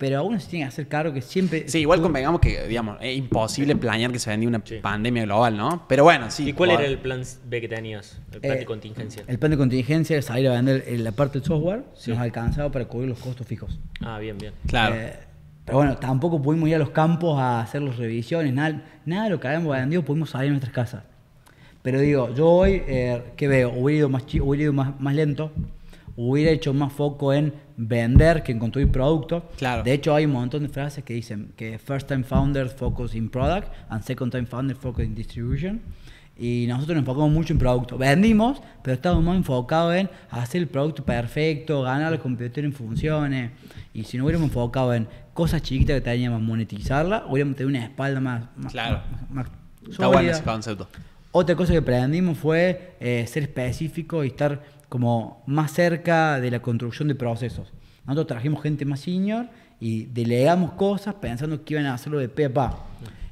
[0.00, 1.68] pero aún se tiene que hacer cargo que siempre.
[1.68, 5.84] Sí, igual convengamos que, digamos, es imposible planear que se vendía una pandemia global, ¿no?
[5.88, 6.48] Pero bueno, sí.
[6.48, 8.18] ¿Y cuál era el plan B que tenías?
[8.32, 9.22] El plan Eh, de contingencia.
[9.26, 12.10] El plan de contingencia era salir a vender eh, la parte del software, Sí.
[12.12, 13.78] nos alcanzaba para cubrir los costos fijos.
[14.00, 14.54] Ah, bien, bien.
[14.66, 14.94] Claro.
[14.96, 15.12] Eh,
[15.66, 19.30] pero bueno, tampoco pudimos ir a los campos a hacer las revisiones, nada, nada de
[19.30, 21.02] lo que habíamos vendido pudimos salir a nuestras casas.
[21.82, 23.70] Pero digo, yo hoy, eh, ¿qué veo?
[23.70, 25.52] Hubiera ido, más, hubiera ido más, más lento,
[26.16, 29.42] hubiera hecho más foco en vender que en construir productos.
[29.56, 29.82] Claro.
[29.82, 33.28] De hecho, hay un montón de frases que dicen que first time founders focus in
[33.28, 35.80] product and second time founders focus in distribution.
[36.38, 37.98] Y nosotros nos enfocamos mucho en producto.
[37.98, 43.50] Vendimos, pero estábamos más enfocados en hacer el producto perfecto, ganar la competidor en funciones.
[43.92, 48.20] Y si no hubiéramos enfocado en cosas chiquitas que teníamos, monetizarla, hubiéramos tenido una espalda
[48.20, 49.00] más, más, Claro.
[49.10, 49.46] más- más
[49.90, 50.32] Está bueno sólida.
[50.32, 50.88] ese concepto.
[51.32, 56.60] Otra cosa que aprendimos fue eh, ser específico y estar como más cerca de la
[56.60, 57.72] construcción de procesos.
[58.04, 59.46] Nosotros trajimos gente más senior
[59.78, 62.84] y delegamos cosas pensando que iban a hacerlo de pe a pa.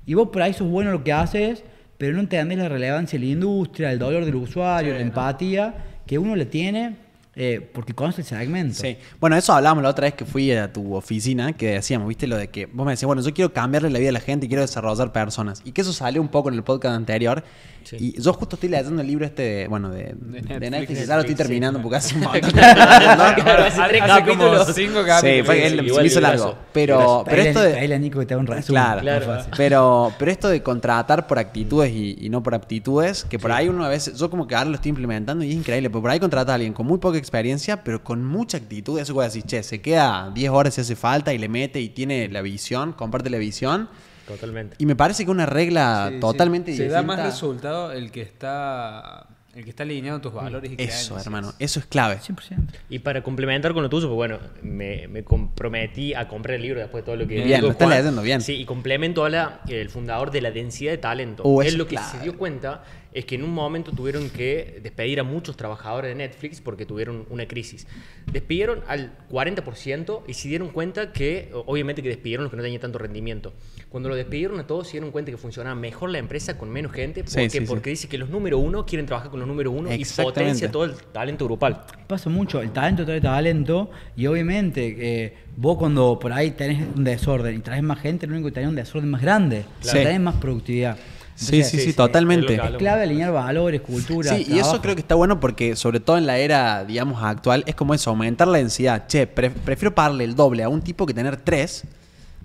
[0.06, 1.64] Y vos por ahí sos bueno en lo que haces,
[1.98, 5.74] pero no entendés la relevancia de la industria, el dolor del usuario, la empatía
[6.06, 7.08] que uno le tiene
[7.40, 8.74] eh, porque conoce el segmento.
[8.74, 8.96] Sí.
[9.20, 12.36] Bueno, eso hablábamos la otra vez que fui a tu oficina, que decíamos, viste, lo
[12.36, 14.48] de que vos me decías, bueno, yo quiero cambiarle la vida a la gente y
[14.48, 15.62] quiero desarrollar personas.
[15.64, 17.44] Y que eso salió un poco en el podcast anterior.
[17.88, 17.96] Sí.
[17.98, 21.06] Y yo justo estoy leyendo el libro este, de, bueno, de, de Netflix, Netflix, y
[21.06, 21.38] ya lo estoy sí.
[21.38, 22.50] terminando porque hace un montón.
[22.50, 24.74] Claro, hace tres Hace como capítulos.
[24.74, 25.46] cinco Sí, capítulos.
[25.46, 26.58] fue, él, se me hizo largo.
[26.72, 27.74] Pero, pero esto de...
[27.74, 28.82] pedile a Nico que te haga un resumen.
[28.82, 29.46] Claro, Claro.
[29.56, 33.68] Pero, pero esto de contratar por actitudes y, y no por aptitudes, que por ahí
[33.68, 36.10] uno a veces, yo como que ahora lo estoy implementando y es increíble, pero por
[36.10, 38.98] ahí contrata a alguien con muy poca experiencia, pero con mucha actitud.
[39.00, 41.88] Eso puede decir, che, se queda 10 horas si hace falta y le mete y
[41.88, 43.88] tiene la visión, comparte la visión.
[44.28, 44.76] Totalmente.
[44.78, 46.20] Y me parece que una regla Sí, sí.
[46.20, 46.94] totalmente Se distinta.
[46.94, 50.84] da más resultado el que está el que está alineado a tus valores y Eso,
[50.84, 51.26] creencias.
[51.26, 52.18] hermano, eso es clave.
[52.20, 52.68] 100%.
[52.90, 56.78] Y para complementar con lo tuyo, pues bueno, me, me comprometí a comprar el libro
[56.78, 58.40] después de todo lo que Bien, dijo lo estás leyendo bien.
[58.40, 61.42] Sí, y complemento a la, el fundador de la densidad de talento.
[61.62, 62.06] Él eso lo que clave.
[62.08, 66.14] se dio cuenta es que en un momento tuvieron que despedir a muchos trabajadores de
[66.14, 67.86] Netflix porque tuvieron una crisis.
[68.30, 72.80] Despidieron al 40% y se dieron cuenta que, obviamente que despidieron los que no tenían
[72.80, 73.52] tanto rendimiento.
[73.88, 76.92] Cuando lo despidieron a todos se dieron cuenta que funcionaba mejor la empresa con menos
[76.92, 77.22] gente.
[77.22, 77.50] ¿Por Sí, qué?
[77.50, 77.64] sí, sí.
[77.66, 80.84] Porque dice que los número uno quieren trabajar con los número uno y potencia todo
[80.84, 81.84] el talento grupal.
[82.06, 87.04] Pasa mucho, el talento trae talento y obviamente eh, vos cuando por ahí tenés un
[87.04, 90.00] desorden y traes más gente, lo único que tenés es un desorden más grande, Claro.
[90.00, 90.98] o tenés más productividad.
[91.38, 92.54] Sí, sí, sí, sí, sí, totalmente.
[92.54, 94.34] es Es clave alinear valores, cultura.
[94.34, 97.62] Sí, y eso creo que está bueno porque, sobre todo en la era, digamos, actual,
[97.66, 99.06] es como eso, aumentar la densidad.
[99.06, 101.84] Che, pre- prefiero pagarle el doble a un tipo que tener tres,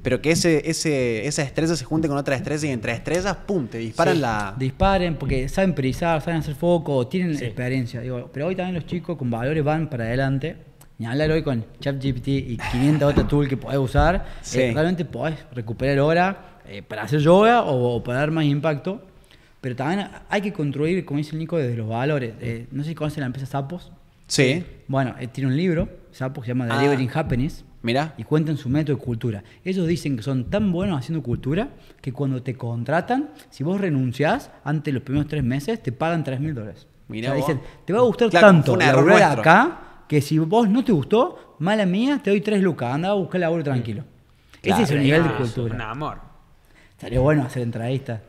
[0.03, 3.67] pero que ese, ese, esa estrella se junte con otra estrella y entre estrellas, pum,
[3.67, 4.53] te disparan Sí, la.
[4.59, 7.45] Disparen porque saben prisar, saben hacer foco, tienen Sí.
[7.45, 7.99] experiencia.
[8.01, 10.57] Digo, pero hoy también los chicos con valores van para adelante.
[10.99, 14.25] Ni hablar hoy con ChatGPT y 500 otras tools que podés usar.
[14.41, 14.59] Sí.
[14.59, 19.01] eh, realmente podés recuperar hora eh, para hacer yoga o, o para dar más impacto.
[19.61, 22.33] Pero también hay que construir, como dice el Nico, desde los valores.
[22.41, 23.91] Eh, no sé si conocen la empresa Sapos.
[24.27, 26.77] Sí, Bueno, eh, tiene un libro, Sapos, que se llama Ah.
[26.77, 27.63] Delivering Happiness.
[27.81, 28.13] mira.
[28.17, 29.43] Y cuentan su método de cultura.
[29.63, 31.69] Ellos dicen que son tan buenos haciendo cultura
[32.01, 36.23] que cuando te contratan, si vos renunciás antes de los primeros tres meses, te pagan
[36.23, 36.87] tres mil dólares.
[37.09, 39.41] Mirá O sea, dicen, te va a gustar Claro, tanto laburar nuestro.
[39.41, 43.13] acá que si vos no te gustó, mala mía, te doy tres lucas, anda a
[43.13, 44.03] buscar laburo tranquilo.
[44.61, 45.75] Claro, Ese es el nivel de Ah, cultura.
[45.75, 46.32] Un amor.
[47.03, 48.21] Estaría bueno hacer entrevistas.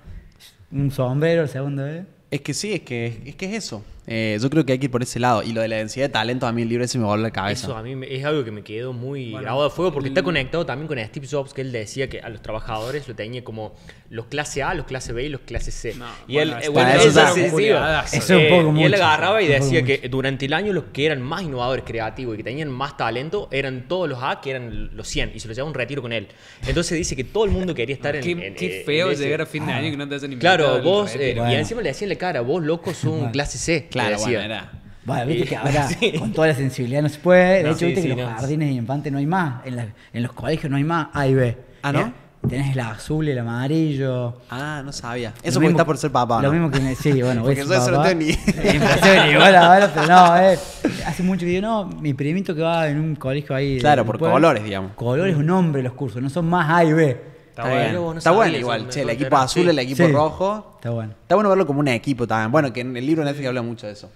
[0.73, 2.07] Un sombrero, segunda vez.
[2.29, 3.85] Es que sí, es que es, que es eso.
[4.07, 5.43] Eh, yo creo que hay que ir por ese lado.
[5.43, 7.31] Y lo de la densidad de talento, a mí el libro ese me voló la
[7.31, 7.67] cabeza.
[7.69, 10.09] Eso a mí me- es algo que me quedó muy Bueno, grabado a fuego porque
[10.09, 13.14] está el- conectado también con Steve Jobs que él decía que a los trabajadores lo
[13.14, 13.75] tenía como
[14.11, 15.95] los clase A, los clase B y los clase C.
[15.95, 18.17] No, y bueno, él, eso- eh, bueno, eso eso ya- sí, sí, Juliadazo.
[18.17, 20.85] Eso es un eh, poco Y él agarraba y decía que durante el año los
[20.93, 24.51] que eran más innovadores, creativos y que tenían más talento eran todos los A, que
[24.51, 26.29] eran los 100, y se los llevaba un retiro con él.
[26.67, 29.25] Entonces dice que todo el mundo quería estar en, Qué, en- qué en feo ese-
[29.25, 30.38] llegar a fin de año que no te invitado.
[30.38, 31.35] Claro, vos, eh.
[31.37, 31.51] Bueno.
[31.51, 33.88] y encima le decía en la cara, vos locos son clase C.
[33.94, 34.70] Claro, bueno, era.
[35.04, 36.12] Bueno, viste Y- que ahora sí.
[36.18, 37.59] con toda la sensibilidad no se puede.
[37.59, 38.37] De No, hecho, sí, viste sí, que los no.
[38.38, 39.66] jardines de infante no hay más.
[39.66, 41.59] En, la- en los colegios no hay más A y B.
[41.83, 42.00] Ah, ¿no?
[42.00, 42.12] Eh,
[42.48, 44.38] Tenés el azul y el amarillo.
[44.50, 45.33] Ah, no sabía.
[45.42, 46.52] Eso porque está por ser papá, Lo ¿no?
[46.52, 48.09] mismo que me, sí, bueno, voy a Porque eso no papá.
[48.11, 48.20] tengo
[49.26, 50.59] ni- igual ahora, pero no, eh.
[51.07, 53.76] Hace mucho que digo, no, mi primito que va en un colegio ahí.
[53.76, 54.92] de- Claro, por pueblo, colores, digamos.
[54.92, 57.34] Colores, un nombre los cursos, no son más A y B.
[57.55, 57.81] Está, bueno.
[57.90, 58.03] bien.
[58.03, 58.88] Vos no Está bueno igual.
[58.88, 59.69] Che, el equipo azul, sí.
[59.71, 60.12] el equipo Sí.
[60.12, 60.73] rojo.
[60.77, 61.12] Está bueno.
[61.23, 62.51] Está bueno verlo como un equipo también.
[62.51, 64.11] Bueno, que en el libro Netflix habla mucho de eso.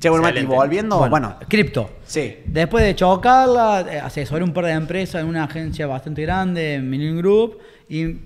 [0.00, 1.90] Che, bueno, Mati, volviendo, bueno, cripto.
[2.04, 2.38] sí.
[2.46, 7.16] Después de chocarla, eh, asesoré un par de empresas en una agencia bastante grande, en
[7.18, 8.16] Group, y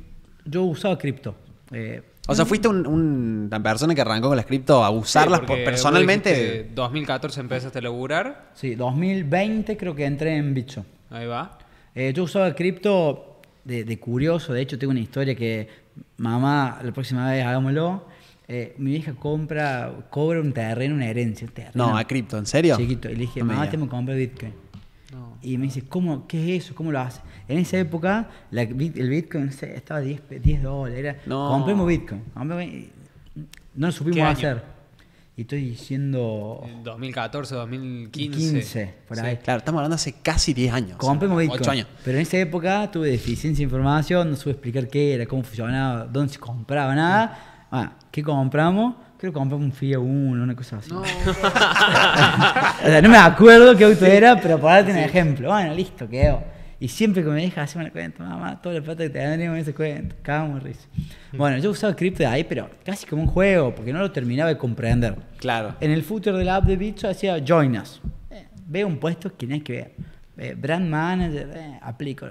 [0.46, 1.34] yo usaba cripto.
[1.72, 5.40] Eh, O sea, fuiste un- un- una persona que arrancó con las cripto a usarlas
[5.40, 6.30] Sí, personalmente.
[6.30, 8.50] vos dijiste, 2014 empezaste a laburar.
[8.54, 10.84] sí, 2020 creo que entré en Bitso.
[11.10, 11.58] Ahí va.
[11.94, 13.35] Eh, yo usaba cripto
[13.66, 15.68] de, de curioso, de hecho tengo una historia que
[16.18, 18.06] mamá, la próxima vez hagámoslo.
[18.48, 21.48] Eh, mi vieja compra, cobra un terreno, una herencia.
[21.48, 22.76] un terreno No, a cripto, ¿en serio?
[22.76, 23.10] Chiquito.
[23.10, 24.52] Y le dije, No me mamá, tengo que comprar Bitcoin.
[25.12, 25.36] No.
[25.42, 26.28] Y me dice, ¿cómo?
[26.28, 26.74] ¿Qué es eso?
[26.76, 27.20] ¿Cómo lo hace?
[27.48, 30.98] En esa época, la el Bitcoin estaba 10, pe- 10 dólares.
[31.00, 31.48] Era, No.
[31.48, 32.22] Compremos Bitcoin.
[32.34, 32.66] compremos-
[33.74, 34.62] No lo supimos hacer.
[35.38, 38.38] Y estoy diciendo En 2014, 2015.
[38.38, 39.36] 15, por ahí.
[39.36, 40.92] Claro, estamos hablando hace casi 10 años.
[40.98, 41.60] o sea, Compremos Bitcoin.
[41.60, 41.86] 8 años.
[42.02, 46.06] Pero en esa época tuve deficiencia de información, no supe explicar qué era, cómo funcionaba,
[46.06, 47.66] dónde se compraba, nada.
[47.70, 48.94] Ah, ¿qué compramos?
[49.18, 50.90] Creo que compramos un Fiat 1, una cosa así.
[50.90, 51.02] No.
[52.86, 55.50] O sea, no me acuerdo qué auto era, pero para darte un ejemplo.
[55.50, 56.42] Bueno, listo, quedó.
[56.78, 59.62] Y siempre que me deja hacerme la cuenta, mamá, toda la plata que tenemos en
[59.62, 60.86] ese cuento, cagamos risa.
[61.32, 64.50] Bueno, yo usaba cripto de ahí, pero casi como un juego, porque no lo terminaba
[64.50, 65.16] de comprender.
[65.38, 65.74] Claro.
[65.80, 68.02] En el footer de la app de Bitso decía Join Us.
[68.30, 69.94] Eh, veo un puesto que no hay que ver.
[70.36, 72.26] Eh, brand manager, eh, aplico.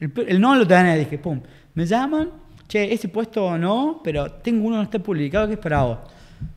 [0.00, 1.38] El, el no lo tenés, dije, pum.
[1.74, 2.30] Me llaman,
[2.68, 5.98] che, ese puesto no, pero tengo uno que no está publicado que es para vos.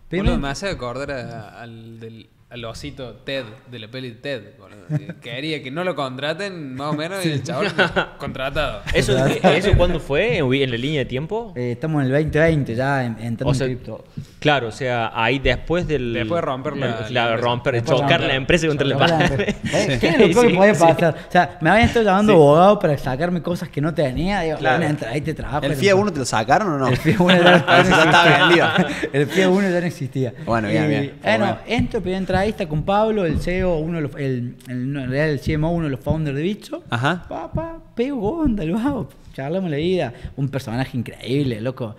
[0.08, 4.42] Primero- me hace acordar al, del, al osito Ted, de la peli Ted.
[4.58, 4.76] boludo.
[5.22, 7.68] Quería que no lo contraten, más o menos, y el chaval
[8.20, 8.82] contratado.
[8.94, 10.38] ¿Eso, ¿Eso cuándo fue?
[10.38, 11.54] ¿En en la línea de tiempo?
[11.56, 14.06] Eh, estamos en el 2020 ya en- entrando O sea, en cripto.
[14.40, 16.14] Claro, o sea, ahí después del.
[16.14, 17.36] Después de romper la- empresa.
[17.38, 19.32] romper, Después chocar romper- la empresa contra la pared.
[19.32, 19.58] empresa.
[19.94, 19.98] ¿Eh?
[20.00, 20.84] ¿Qué es lo peor que Sí, podía sí.
[20.86, 21.16] pasar?
[21.28, 24.42] O sea, me habían estado llamando abogado para sacarme cosas que no tenía.
[24.42, 24.78] Digo, Claro.
[24.78, 25.66] bueno, entra, ahí te trabajo.
[25.66, 26.88] ¿El FIA un- 1 te lo sacaron o no?
[26.90, 28.68] El FIA 1 ya, A ver si ya está vendido.
[29.12, 30.34] El FIA 1 ya no existía.
[30.46, 31.14] Bueno, bien, Y, bien.
[31.24, 31.60] Bueno, Bueno.
[31.68, 32.02] entro,
[32.40, 35.40] primera entrevista con Pablo, el CEO, uno de los, el, el- no, en realidad el
[35.40, 36.84] CMO, uno de los founders de Bicho.
[36.90, 37.26] Ajá.
[37.28, 39.10] Pa, pa, pego onda, lo hago.
[39.34, 40.14] Charlamos la vida.
[40.38, 41.96] Un personaje increíble, loco.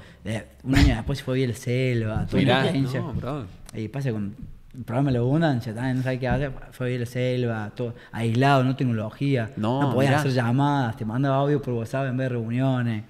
[0.64, 3.44] Un año después se fue a la selva, toda Mirá, no, bro.
[3.74, 4.34] Y pasa con
[4.74, 6.52] el programa de la abundancia, también no sabe qué hacer.
[6.72, 9.50] Fue a la selva, todo aislado, no tecnología.
[9.56, 10.20] No, podías mirá.
[10.20, 13.04] hacer llamadas, te mandaba audio por WhatsApp en vez de reuniones.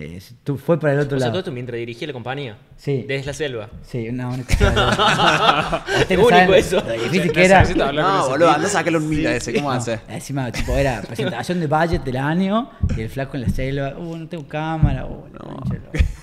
[0.00, 1.32] Eh, tú, fue para el otro O sea, lado.
[1.32, 2.56] todo esto mientras dirigía la compañía.
[2.76, 3.04] Sí.
[3.08, 3.68] Desde la selva.
[3.82, 5.84] Sí, una única.
[6.06, 6.80] Qué único eso.
[6.82, 7.64] Difícil que era.
[7.64, 9.52] No, boludo, anda a sacarle un mil a ese.
[9.54, 9.98] ¿Cómo hace?
[10.08, 13.98] Encima, tipo, era presentación de budget del año y el flaco en la selva.
[13.98, 15.04] Uh, no tengo cámara.
[15.04, 15.24] Uh,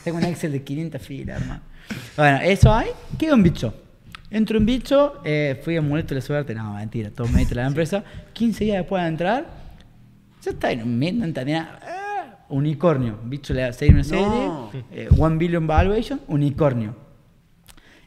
[0.05, 1.61] Tengo un Excel de 500 filas, hermano.
[2.15, 2.91] Bueno, eso hay.
[3.19, 3.73] Quedo en bicho.
[4.31, 6.55] Entro en bicho, eh, fui amuleto de la suerte.
[6.55, 8.03] No, mentira, todo mérito de la empresa.
[8.33, 9.45] 15 días después de entrar,
[10.41, 11.79] ya está en un no entendía.
[11.81, 12.04] ah,
[12.49, 13.17] unicornio.
[13.23, 14.25] Bicho le da serie una serie.
[14.25, 14.69] No.
[14.91, 16.95] eh, one billion valuation, unicornio.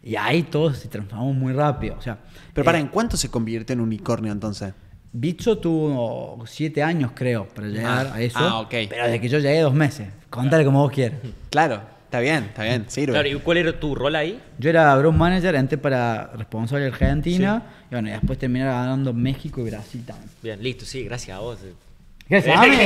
[0.03, 1.97] Y ahí todo se transformó muy rápido.
[1.99, 2.19] O sea,
[2.55, 4.73] Pero para, eh, ¿en cuánto se convierte en unicornio entonces?
[5.13, 8.39] Bicho tuvo siete años, creo, para llegar Ah, a eso.
[8.39, 8.71] ah, ok.
[8.89, 10.09] Pero desde que yo llegué, dos meses.
[10.31, 11.19] Contale como vos quieras.
[11.51, 13.13] Claro, está bien, está bien, sirve.
[13.15, 14.39] Claro, ¿y cuál era tu rol ahí?
[14.59, 17.63] Yo era growth manager, entré para responsable de Argentina.
[17.91, 20.31] Y bueno, y después terminé ganando México y Brasil también.
[20.43, 21.59] Bien, listo, sí, gracias a vos.
[22.29, 22.41] Mí, ¿o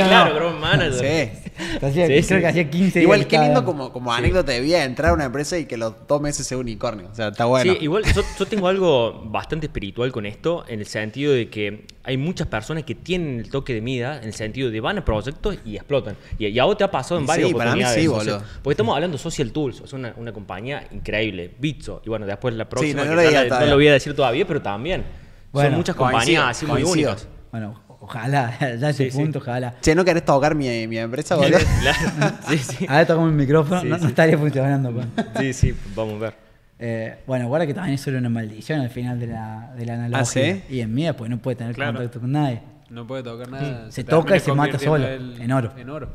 [0.07, 0.35] claro?
[0.35, 0.93] Grown Manager.
[1.33, 1.49] Sí.
[1.85, 2.39] Hacía- Sí, creo sí.
[2.39, 3.03] que hacía 15 días.
[3.03, 5.93] Igual, qué lindo como, como anécdota de vida entrar a una empresa y que los
[6.07, 7.09] dos meses sea unicornio.
[7.11, 7.73] O sea, está bueno.
[7.73, 11.85] Sí, igual yo, yo tengo algo bastante espiritual con esto, en el sentido de que
[12.03, 15.05] hay muchas personas que tienen el toque de mida, en el sentido de van a
[15.05, 16.15] proyectos y explotan.
[16.39, 18.01] Y, y a vos te ha pasado en Sí, varias para mí oportunidades.
[18.01, 18.47] sí, o sea, boludo.
[18.63, 22.01] porque estamos hablando de Social Tools, sea, una, una compañía increíble, Bitso.
[22.05, 23.69] Y bueno, después la próxima, no que lo ya digas la- no todavía.
[23.69, 25.03] lo voy a decir todavía, pero también.
[25.51, 27.11] Bueno, Son muchas coincido, compañías así muy coincido.
[27.11, 27.27] únicas.
[27.51, 29.17] Bueno, ojalá, ya a ese Sí, sí.
[29.17, 29.75] punto, ojalá.
[29.81, 31.57] Che, ¿no querés tocar mi, mi empresa, boludo?
[31.81, 32.85] Claro, sí, sí.
[32.87, 34.01] Ahora tocamos el micrófono, Sí, no, sí.
[34.03, 34.91] no estaría funcionando.
[34.91, 35.07] pues.
[35.39, 36.43] Sí, sí, vamos a ver.
[36.79, 39.93] Eh, bueno, guarda que también eso era una maldición al final de la, de la
[39.93, 40.19] analogía.
[40.21, 40.63] ¿Ah, sí?
[40.69, 41.93] Y en mía, pues no puede tener Claro.
[41.93, 42.61] contacto con nadie.
[42.89, 43.89] No puede tocar nada.
[43.91, 45.71] Se toca y se mata solo, en oro.
[45.77, 46.09] En oro.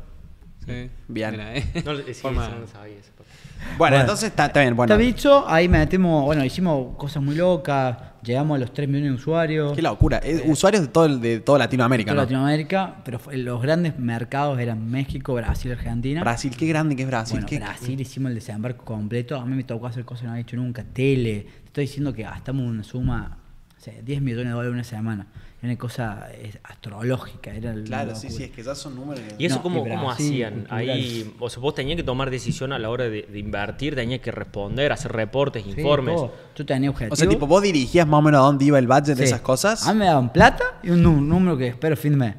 [0.65, 0.89] Sí.
[1.07, 1.31] Bien.
[1.31, 1.65] Mira, eh.
[1.83, 3.09] No, sí, Forma- no sabía eso.
[3.17, 3.97] Bueno, Bueno.
[4.01, 4.75] entonces está, está bien.
[4.75, 7.97] Bueno, Está bicho, ahí metemos, bueno, hicimos cosas muy locas,
[8.29, 9.73] llegamos a los 3 millones de usuarios.
[9.73, 10.17] qué locura.
[10.19, 12.21] Es usuarios de todo, el- de toda Latinoamérica, toda ¿no?
[12.21, 16.21] Latinoamérica, pero los grandes mercados eran México, Brasil, Argentina.
[16.21, 17.33] Brasil, qué grande que es Brasil.
[17.35, 19.35] Bueno, qué- Brasil hicimos el desembarco completo.
[19.35, 20.83] A mí me tocó hacer cosas que no había hecho nunca.
[20.83, 21.41] Tele.
[21.41, 23.37] Te estoy diciendo que gastamos una suma,
[23.77, 25.27] o sea, 10 millones de dólares una semana.
[25.61, 26.29] Era una cosa
[26.63, 27.53] astrológica.
[27.53, 29.21] Era Claro, sí, sí, es que ya son números.
[29.37, 30.65] ¿Y eso No, cómo, cómo hacían?
[30.69, 34.21] Ahí, o sea, vos tenías que tomar decisión a la hora de, de invertir, tenías
[34.21, 36.15] que responder, hacer reportes, Sí, informes.
[36.15, 36.33] todo.
[36.55, 37.19] Yo tenía objetivos.
[37.19, 39.41] O sea, tipo, vos dirigías más o menos a dónde iba el budget de esas
[39.41, 39.85] cosas.
[39.85, 42.35] A mí me daban plata y un número que espero mes.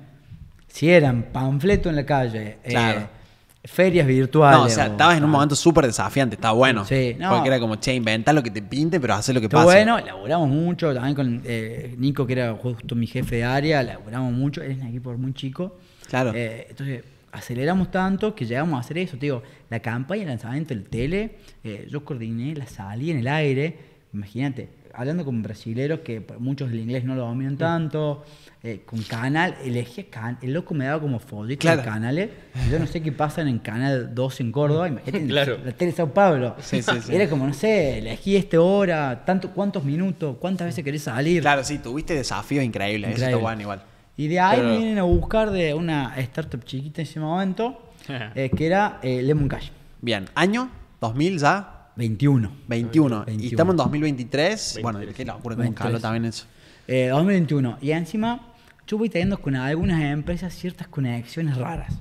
[0.68, 3.19] Si eran panfletos en la calle, eh, Claro.
[3.64, 4.58] Ferias virtuales.
[4.58, 6.84] No, o sea, estabas en un momento súper desafiante, está bueno.
[6.84, 7.30] Sí, no.
[7.30, 9.64] Porque era como, che, inventa lo que te pinte, pero hace lo que pasa.
[9.64, 14.32] bueno, laburamos mucho, también con eh, Nico, que era justo mi jefe de área, laburamos
[14.32, 15.76] mucho, él es un equipo muy chico.
[16.08, 16.32] Claro.
[16.34, 20.74] Eh, entonces, aceleramos tanto que llegamos a hacer eso, te digo, la campaña de lanzamiento
[20.74, 23.78] del tele, eh, yo coordiné la salida en el aire,
[24.12, 27.28] imagínate, hablando con brasileros que muchos el inglés no lo Mm.
[27.28, 28.24] dominan tanto,
[28.62, 31.82] eh, con canal, elegía can, el loco me daba como folletos Claro.
[31.82, 32.30] de canales,
[32.66, 35.58] y yo no sé qué pasan en Canal 2 en Córdoba, imagínate, en Claro.
[35.64, 36.56] la tele de Sao Paulo.
[36.60, 37.14] Sí, sí, sí.
[37.14, 41.40] Era como, no sé, elegí esta hora, tanto, cuántos minutos, cuántas veces querés salir.
[41.42, 43.10] Claro, sí, tuviste desafíos increíbles.
[43.10, 43.36] Eso Increíble.
[43.36, 43.82] está bueno igual.
[44.16, 47.80] Y de ahí Pero- me vienen a buscar de una startup chiquita en ese momento,
[48.34, 49.70] eh, que era eh, Lemon Cash,
[50.02, 52.50] Bien, año 2000 ya, 21.
[52.66, 53.22] 21.
[53.22, 53.50] Y 21.
[53.50, 54.78] estamos en 2023.
[54.82, 55.16] Bueno, 23.
[55.16, 55.86] qué locura, como 23.
[55.86, 56.46] calor también eso.
[56.88, 57.76] Eh, 2021.
[57.82, 58.40] Y encima,
[58.86, 61.92] yo voy teniendo con algunas empresas ciertas conexiones raras.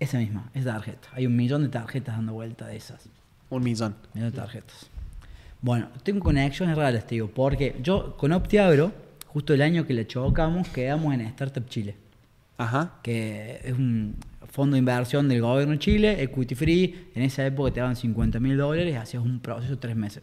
[0.00, 1.08] Esa misma, esa tarjeta.
[1.12, 3.06] Hay un millón de tarjetas dando vuelta de esas.
[3.50, 3.94] Un millón.
[4.14, 4.88] Millón de tarjetas.
[5.60, 8.92] Bueno, tengo conexiones raras, te digo, porque yo con OptiAgro,
[9.26, 11.96] justo el año que le chocamos, quedamos en Startup Chile.
[12.58, 12.94] Ajá.
[13.02, 14.16] que es un
[14.56, 18.40] fondo de inversión del gobierno de Chile, equity free, en esa época te daban 50
[18.40, 20.22] mil dólares, hacías un proceso de tres meses.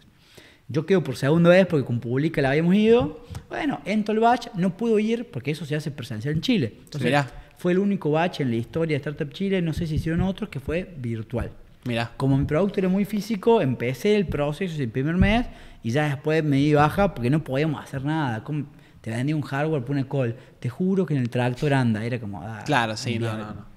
[0.68, 3.24] Yo quedo por segunda vez porque con Publica la habíamos ido.
[3.48, 6.74] Bueno, entro al batch, no puedo ir porque eso se hace presencial en Chile.
[6.80, 7.30] Entonces, Mirá.
[7.58, 10.50] fue el único batch en la historia de Startup Chile, no sé si hicieron otros,
[10.50, 11.52] que fue virtual.
[11.86, 12.12] Mira.
[12.18, 15.46] Como mi producto era muy físico, empecé el proceso el primer mes
[15.84, 18.44] y ya después me di baja porque no podíamos hacer nada.
[18.44, 18.66] Como
[19.02, 20.36] te vendí un hardware, pone call.
[20.60, 22.04] Te juro que en el tractor anda.
[22.04, 22.42] Era como.
[22.42, 23.73] ah, Claro, sí, no, no, no.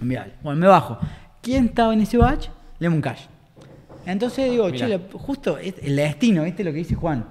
[0.00, 0.98] Bueno, me bajo.
[1.42, 2.48] ¿Quién estaba en ese batch?
[2.78, 3.22] Lemon Cash.
[4.06, 4.86] Entonces digo, Mirá.
[4.86, 7.24] che, justo es el destino, ¿viste lo que dice Juan?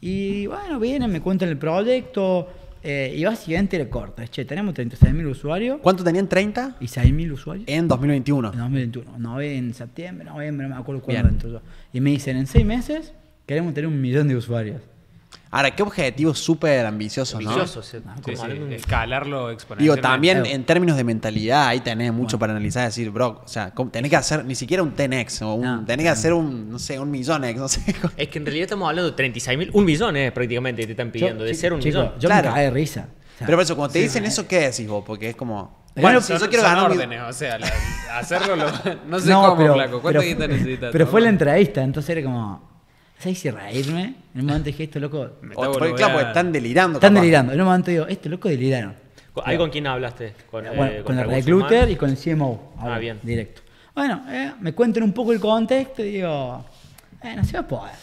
[0.00, 2.48] Y bueno, vienen, me cuentan el proyecto.
[2.82, 4.22] eh, y básicamente era corto.
[4.22, 6.76] Es, che, tenemos 36.000 usuarios ¿Cuánto tenían 30?
[6.80, 7.64] y 6.000 usuarios.
[7.68, 8.52] En 2021.
[8.52, 9.18] En 2021.
[9.18, 11.60] No, en septiembre, noviembre, no me acuerdo cuándo entró yo.
[11.92, 13.12] Y me dicen, en seis meses
[13.46, 14.80] queremos tener un millón de usuarios.
[15.50, 17.50] Ahora, qué objetivo súper ambicioso, ¿no?
[17.50, 17.96] Ambicioso, Sí,
[18.70, 20.02] escalarlo Digo, exponencialmente.
[20.02, 22.84] también en términos de mentalidad, ahí tenés mucho para analizar.
[22.86, 25.84] Decir, bro, o sea, ¿cómo- tenés que hacer ni siquiera un 10x o un, No,
[25.84, 27.80] tenés que hacer un, no sé, un millón X, no sé.
[28.16, 31.10] Es que en realidad estamos hablando de 36 mil, un millón eh, prácticamente te están
[31.10, 32.12] pidiendo, de ser un chico, millón.
[32.18, 32.48] Yo Claro.
[32.48, 33.08] me cagué de risa.
[33.08, 35.04] O sea, Pero por eso, cuando te dicen eso, ¿qué decís vos?
[35.06, 35.78] Porque es como.
[35.96, 37.72] Bueno, Son, yo quiero son ganar órdenes, o sea, la-
[38.18, 38.66] hacerlo lo-
[39.08, 40.02] no sé no, cómo, pero, flaco.
[40.02, 40.90] ¿Cuánto pero, guita necesitas?
[40.92, 42.67] pero fue la entrevista, entonces era como.
[43.18, 44.14] ¿Sabes si reírme?
[44.34, 45.28] En un momento dije, esto loco.
[45.42, 46.98] Me o- está porque, claro, porque están delirando.
[46.98, 47.20] Están capaz.
[47.22, 47.52] delirando.
[47.52, 48.94] En un momento digo, esto loco deliraron.
[49.44, 50.34] ¿Ahí con quién hablaste?
[50.50, 52.72] Con, Bueno, eh, con el recursos recluter y con el CMO.
[52.78, 53.18] Ah, bien.
[53.22, 53.62] Directo.
[53.94, 56.64] Bueno, eh, me cuentan un poco el contexto y digo,
[57.22, 57.94] eh, no se va a poder.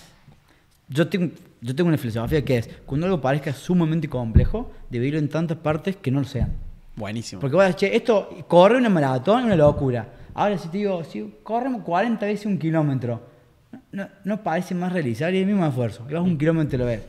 [0.87, 5.29] Yo tengo, yo tengo una filosofía que es, cuando algo parezca sumamente complejo, dividirlo en
[5.29, 6.53] tantas partes que no lo sean.
[6.95, 7.41] Buenísimo.
[7.41, 10.07] Porque vos decís, che, esto corre una maratón, una locura.
[10.33, 13.21] Ahora si te digo, si corremos 40 veces un kilómetro,
[13.91, 16.05] no, no parece más realizable y el mismo esfuerzo.
[16.09, 17.01] Vas un kilómetro y lo ves.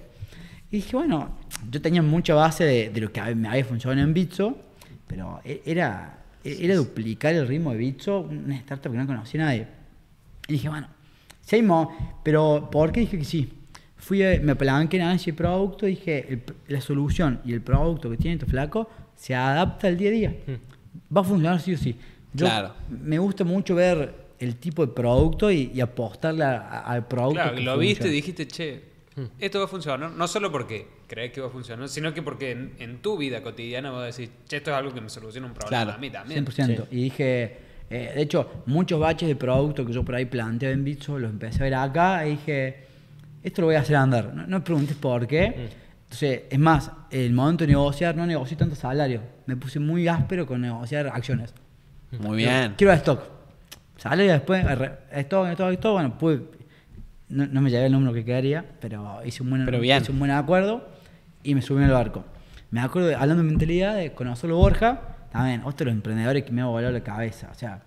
[0.71, 1.31] Y dije, bueno,
[1.71, 4.59] yo tenía mucha base de, de lo que me había funcionado en Bitso,
[5.07, 9.45] pero e- era, era duplicar el ritmo de Bitso, una startup que no conocía a
[9.47, 9.67] nadie.
[10.49, 10.89] Y dije, bueno,
[11.65, 13.53] mo- pero ¿por qué dije que sí?
[13.97, 17.61] Fui a- me apalanqué en análisis de producto y dije, el- la solución y el
[17.63, 20.35] producto que tiene este flaco se adapta al día a día.
[21.17, 21.97] Va a funcionar sí o sí.
[22.35, 22.75] Yo Claro.
[22.91, 27.35] Me gusta mucho ver el tipo de producto y, y apostarle a- a- al producto.
[27.43, 28.83] Claro, que lo viste y dijiste, che,
[29.39, 30.11] esto va a funcionar.
[30.11, 33.43] No solo porque crees que va a funcionar, sino que porque en, en tu vida
[33.43, 35.97] cotidiana vas a decir, che, esto es algo que me soluciona un problema Claro.
[35.97, 36.45] a mí también.
[36.45, 36.87] 100%.
[36.91, 37.57] Y dije,
[37.89, 41.31] eh, de hecho, muchos baches de producto que yo por ahí planteo en Bitso los
[41.31, 42.85] empecé a ver acá y dije,
[43.43, 44.35] esto lo voy a hacer andar.
[44.35, 45.71] No, no me preguntes por qué.
[46.05, 49.23] Entonces, es más, el momento de negociar, no negocié tanto salario.
[49.47, 51.55] Me puse muy áspero con negociar acciones.
[52.21, 52.75] Muy bien.
[52.77, 53.36] Quiero stock.
[53.97, 54.65] Salario después,
[55.13, 55.93] stock, stock, stock.
[55.93, 56.43] Bueno, pude,
[57.29, 60.03] no, no me llegué el número que quería, pero hice un buen, Pero bien.
[60.03, 60.87] hice un buen acuerdo
[61.43, 62.25] y me subí al barco.
[62.71, 65.01] Me acuerdo, de- hablando de mentalidad, de conocerlo Borja,
[65.33, 67.49] también, otro de los emprendedores que me ha volado la cabeza.
[67.51, 67.83] O sea,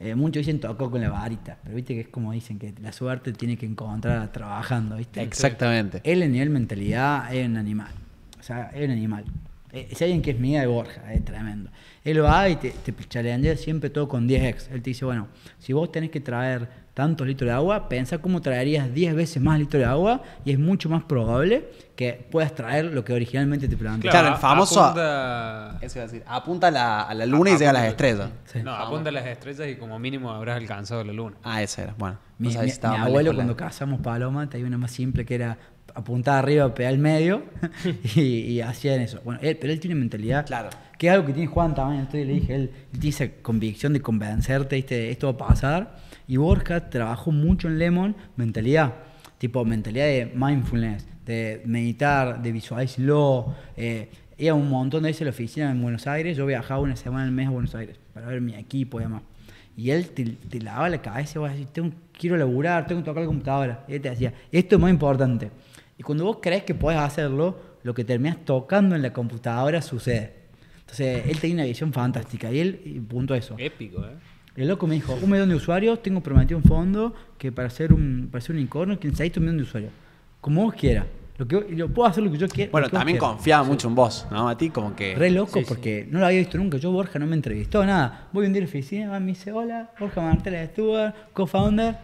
[0.00, 2.92] eh, muchos dicen tocó con la varita, pero viste que es como dicen, que la
[2.92, 5.22] suerte tiene que encontrar trabajando, ¿viste?
[5.22, 6.00] Exactamente.
[6.04, 7.92] Él en nivel mentalidad es un animal.
[8.38, 9.24] O sea, es un animal.
[9.72, 11.70] Eh, si alguien que es mía de Borja, es tremendo.
[12.04, 14.68] Él va y te, te challengea siempre todo con 10x.
[14.72, 18.40] Él te dice, bueno, si vos tenés que traer tantos litros de agua, pensá cómo
[18.42, 22.86] traerías 10 veces más litros de agua y es mucho más probable que puedas traer
[22.86, 24.18] lo que originalmente te planteaste.
[24.18, 26.22] Claro, el famoso- Apunta, Eso iba a decir.
[26.26, 28.28] Apunta a la, a la luna y llega a las estrellas.
[28.44, 28.60] Sí.
[28.62, 31.36] No, apunta a las estrellas y como mínimo habrás alcanzado la luna.
[31.42, 31.94] Ah, esa era.
[31.96, 32.18] Bueno.
[32.38, 32.56] no Mi,
[32.98, 35.56] abuelo cuando cazamos paloma tenía una más simple que era
[35.94, 37.44] apuntar arriba, pegar al medio
[38.16, 39.20] y, y hacían eso.
[39.24, 40.44] Bueno, él, pero él tiene mentalidad.
[40.46, 40.68] Claro.
[41.02, 42.02] Que es algo que tiene Juan también.
[42.02, 45.10] Entonces le dije, él, tiene esa convicción de convencerte, ¿viste?
[45.10, 45.96] esto va a pasar.
[46.28, 48.94] Y Borja trabajó mucho en Lemon mentalidad.
[49.36, 53.52] Tipo, mentalidad de mindfulness, de meditar, de visualizarlo.
[53.76, 56.36] Eh, iba un montón de veces a la oficina en Buenos Aires.
[56.36, 59.22] Yo viajaba una semana al mes a Buenos Aires para ver mi equipo y demás.
[59.76, 63.06] Y él te, te lavaba la cabeza y vos decís, tengo, quiero laburar, tengo que
[63.06, 63.84] tocar la computadora.
[63.88, 65.50] Y él te decía, esto es más importante.
[65.98, 70.41] Y cuando vos crees que podés hacerlo, lo que terminas tocando en la computadora sucede.
[70.92, 73.54] Entonces, él tenía una visión fantástica y él y punto a eso.
[73.58, 74.10] Épico, ¿eh?
[74.54, 77.92] El loco me dijo, un millón de usuarios, tengo prometido un fondo que para ser
[77.94, 79.92] un, para ser un unicornio, que necesito un millón de usuarios.
[80.42, 81.06] Como vos quieras.
[81.38, 82.70] Lo que, y yo puedo hacer lo que yo quiera.
[82.70, 84.50] Bueno, también confiaba mucho en vos, ¿no?
[84.50, 85.14] A ti como que...
[85.14, 85.64] Re loco Sí, sí.
[85.66, 86.76] porque no lo había visto nunca.
[86.76, 88.28] Yo, Borja, no me entrevistó, nada.
[88.32, 91.96] Voy un día a la oficina, me dice, hola, Borja Martela Stuart, co-founder,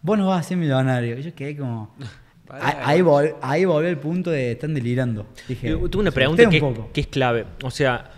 [0.00, 1.18] vos nos vas a hacer millonario.
[1.18, 1.94] Y yo quedé como...
[2.46, 5.26] Pará, ahí, ahí, vol- ahí volvió el punto de están delirando.
[5.46, 6.90] Dije, Yo Tuve una "Se pregunta que, un poco".
[6.92, 7.44] que es clave.
[7.62, 8.10] O sea,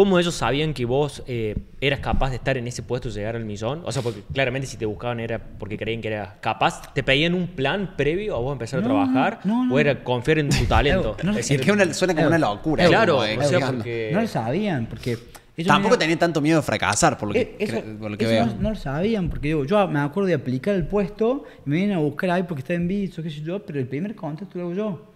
[0.00, 3.36] ¿cómo ellos sabían que vos eh, eras capaz de estar en ese puesto y llegar
[3.36, 3.82] al millón?
[3.84, 6.94] O sea, porque claramente si te buscaban era porque creían que eras capaz.
[6.94, 9.40] ¿Te pedían un plan previo a vos empezar a trabajar?
[9.44, 9.74] no, no.
[9.74, 11.16] ¿O era confiar en tu talento?
[11.22, 12.86] No, es Es decir, que una- suena como una locura.
[12.86, 13.74] Claro, como de- o sea, digamos.
[13.76, 15.10] porque- No lo sabían, porque...
[15.56, 18.10] ellos Tampoco me- tenía tanto miedo de fracasar, por lo que, Eh, eso, cre- por
[18.10, 18.46] lo que eso veo.
[18.46, 21.76] No, no lo sabían, porque digo, yo me acuerdo de aplicar el puesto y me
[21.76, 24.14] vienen a buscar ahí porque está en bits o qué sé yo, pero el primer
[24.14, 25.06] contacto lo hago yo.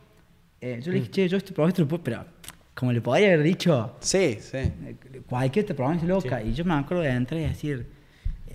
[0.60, 1.00] Eh, yo le Mm.
[1.00, 2.24] dije, che, yo este proyecto lo puedo, pero
[2.74, 4.58] como le podría haber dicho, Sí, sí.
[5.28, 6.42] cualquier te programa es loca.
[6.42, 7.86] Y yo me acuerdo de entrar y decir,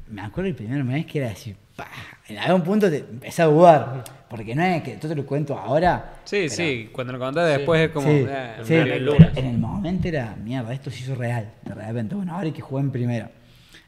[0.10, 1.56] me acuerdo el primer mes que era decir,
[2.28, 5.58] en algún punto te empecé a dudar, porque no es que yo te lo cuento
[5.58, 6.16] ahora.
[6.26, 8.08] Sí, pero- sí, cuando lo contás después es como...
[8.08, 11.16] Sí, eh, sí, una en el pero en el momento era, mierda, esto se hizo
[11.16, 12.16] real, de repente.
[12.16, 13.32] Bueno, ahora hay que jugar en primera.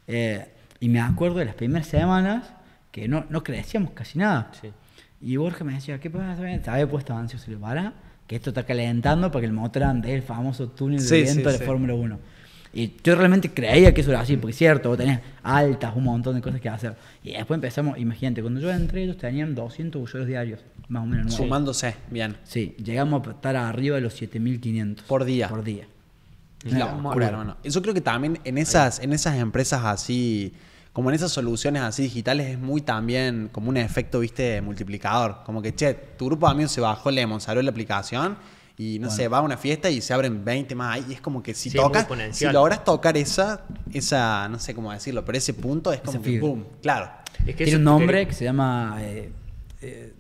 [0.07, 0.47] Eh,
[0.79, 2.53] y me acuerdo de las primeras semanas
[2.91, 4.51] que no, no crecíamos casi nada.
[4.61, 4.71] Sí.
[5.19, 6.35] Y Borja me decía, ¿qué pasa?
[6.63, 7.93] Te había puesto ansioso, le para,
[8.31, 11.59] que esto está calentando para que el motor ande, el famoso túnel de viento de.
[11.59, 12.19] Fórmula 1.
[12.71, 16.05] Y yo realmente creía que eso era así, porque es cierto, vos tenés altas, un
[16.05, 16.95] montón de cosas que hacer.
[17.25, 20.61] Y después empezamos, imagínate, cuando yo entré, ellos tenían 200 usuarios diarios.
[20.87, 21.43] más o menos nueve.
[21.43, 22.37] Sumándose, bien.
[22.45, 25.05] Sí, llegamos a estar arriba de los 7500.
[25.05, 25.49] Por día.
[25.49, 25.87] Por día.
[26.63, 27.57] La locura, hermano.
[27.65, 30.53] Yo creo que también en esas, en esas empresas así,
[30.93, 35.37] como en esas soluciones así digitales, es muy también como un efecto, viste, multiplicador.
[35.45, 38.37] Como que, che, tu grupo de amigos se bajó Lemon, se abrió la aplicación
[38.77, 41.05] y no sé, va a una fiesta y se abren 20 más ahí.
[41.09, 43.61] Y es como que si Sí, tocas, si logras tocar esa,
[43.93, 46.65] esa, no sé cómo decirlo, pero ese punto es como Esa que boom.
[46.81, 47.09] Claro.
[47.45, 48.97] Es que Tiene un nombre que se llama.
[48.99, 49.31] eh,
[49.81, 50.13] eh,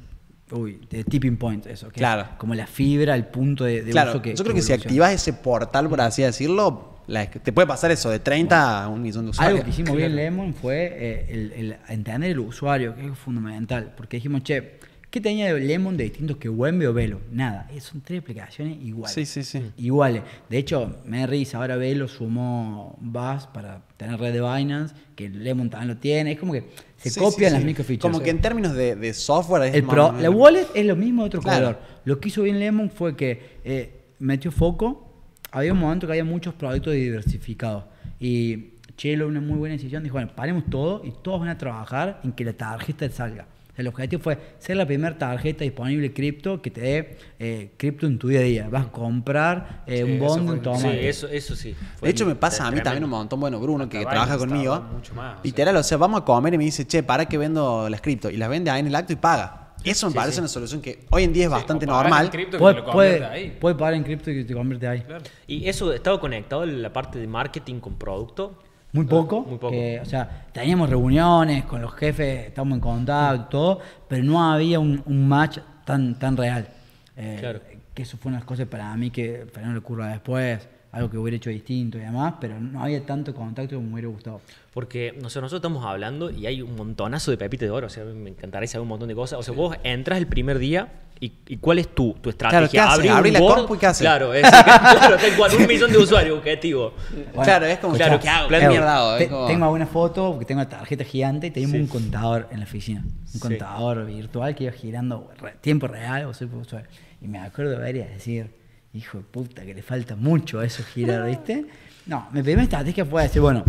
[0.51, 1.87] uy, de tipping point, eso.
[1.89, 2.27] que es Claro.
[2.37, 4.35] como la fibra, el punto de, de Claro, uso que.
[4.35, 4.83] yo creo que si evoluciona.
[4.89, 9.01] activas ese portal, por así decirlo, la- te puede pasar eso, de 30 a un
[9.01, 9.59] millón de usuarios.
[9.59, 13.93] Algo que hicimos bien Lemon fue eh, el, el entender el usuario, que es fundamental.
[13.97, 17.19] Porque dijimos, che, ¿qué tenía de Lemon de distinto que Wembe o Velo?
[17.31, 19.13] Nada, son tres aplicaciones iguales.
[19.13, 19.61] Sí, sí, sí.
[19.77, 20.23] Iguales.
[20.49, 25.69] De hecho, me risa, ahora Velo sumó Buzz para tener red de Binance, que Lemon
[25.69, 26.31] también lo tiene.
[26.31, 26.63] Es como que
[26.97, 27.65] se Sí, copian sí, las sí.
[27.65, 28.01] microfeatures.
[28.13, 30.95] Como que en términos de, de software es El más pro- la wallet es lo
[30.95, 31.65] mismo de otro Claro.
[31.65, 31.79] color.
[32.05, 35.09] Lo que hizo bien Lemon fue que eh, metió foco.
[35.51, 37.83] Había un momento que había muchos productos diversificados.
[38.19, 42.19] Y Chelo, una muy buena decisión, dijo, bueno, paremos todo y todos van a trabajar
[42.23, 43.47] en que la tarjeta salga.
[43.71, 47.71] O sea, el objetivo fue ser la primera tarjeta disponible cripto que te dé eh,
[47.77, 48.69] cripto en tu día a día.
[48.69, 51.09] Vas a comprar eh, Sí, un fue- un Sí, tomate.
[51.09, 51.73] eso, eso sí.
[51.97, 53.39] fue De hecho, me pasa a mí también un montón.
[53.39, 54.81] Bueno, Bruno, que trabaja conmigo.
[54.93, 55.41] mucho más, o sea.
[55.43, 58.29] Literal, o sea, vamos a comer y me dice, che, para que vendo las cripto.
[58.29, 59.70] Y las vende ahí en el acto y paga.
[59.83, 62.25] Eso me parece una solución que hoy en día es bastante normal.
[62.25, 63.57] en cripto que Puede, puede, ahí.
[63.59, 65.01] puede pagar en cripto y que te convierte ahí.
[65.01, 65.23] Claro.
[65.47, 68.59] Y eso estaba conectado en la parte de marketing con producto.
[68.93, 69.41] Muy poco.
[69.41, 69.71] Muy poco.
[69.71, 74.79] que, o sea, teníamos reuniones con los jefes, estábamos en contacto, todo, pero no había
[74.79, 76.67] un, un match tan, tan real.
[77.15, 77.61] Eh, Claro.
[77.93, 80.67] Que eso fue una de las cosas para mí que para no le ocurra después,
[80.91, 84.09] algo que hubiera hecho distinto y demás, pero no había tanto contacto como me hubiera
[84.09, 84.41] gustado.
[84.73, 87.87] Porque nosotros estamos hablando y hay un montonazo de pepitas de oro.
[87.87, 89.39] O sea, me encantaría saber un montón de cosas.
[89.39, 90.89] O sea, vos entras el primer día
[91.19, 92.67] y, y ¿cuál es tu, tu estrategia?
[92.67, 92.93] ¿qué hace?
[92.93, 93.57] Abrir Abrí la board.
[93.59, 94.03] compu y ¿qué hace?
[94.03, 96.93] Claro, es, claro, tal cual, un millón de usuarios, objetivo.
[97.13, 98.47] Bueno, claro, es como, claro, ¿qué hago?
[98.47, 99.13] plan ¿Qué de- mierda hago?
[99.13, 101.75] Es Te- como- Tengo alguna foto, porque tengo la tarjeta gigante y Sí.
[101.77, 103.01] un contador en la oficina.
[103.05, 103.39] Un Sí.
[103.39, 106.25] contador virtual que iba girando re- tiempo real.
[106.25, 106.83] O sea, o sea,
[107.21, 108.49] y me acuerdo de ver y decir,
[108.93, 111.65] hijo de puta, que le falta mucho a eso girar, ¿viste?
[112.05, 113.63] No, mi primera estrategia fue decir, bueno,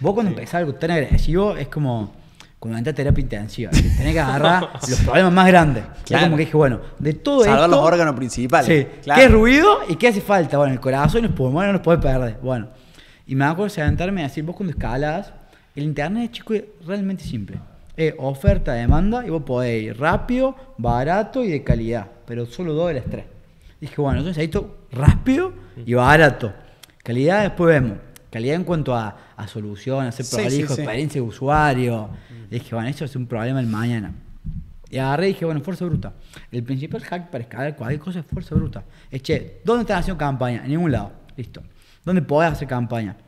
[0.00, 2.12] vos cuando empezás algo tan agresivo es como
[2.58, 3.70] cuando entras a terapia intensiva.
[3.70, 5.82] que Tenés que agarrar los problemas más grandes.
[5.84, 6.24] Es Claro.
[6.26, 7.68] como que dije, bueno, de todo Salvar esto...
[7.76, 8.66] los órganos principales.
[8.66, 9.00] Sí.
[9.02, 9.18] Claro.
[9.20, 10.56] ¿Qué es ruido y qué hace falta?
[10.58, 12.38] Bueno, el corazón y los pulmones no los puedes perder.
[12.42, 12.68] Bueno,
[13.26, 15.32] y me acuerdo sentarme y decir, vos cuando escalas,
[15.74, 17.58] el internet, chico, es realmente simple.
[17.96, 22.88] Es oferta, demanda, y vos podés ir rápido, barato y de calidad, pero solo dos
[22.88, 23.24] de las tres.
[23.84, 25.52] Dije, bueno, entonces necesito rápido
[25.84, 26.54] y barato.
[27.02, 27.98] Calidad después vemos.
[28.30, 32.08] Calidad en cuanto a, a solución, a ser Sí, prolijo, sí, experiencia de usuario.
[32.50, 34.14] Dije, bueno, eso es un problema el mañana.
[34.88, 36.14] Y agarré y dije, bueno, fuerza bruta.
[36.50, 38.84] El principal hack para escalar cualquier cosa es fuerza bruta.
[39.10, 40.62] Es, che, ¿dónde estás haciendo campaña?
[40.64, 41.12] En ningún lado.
[41.36, 41.62] Listo.
[42.06, 43.18] ¿Dónde podés hacer campaña?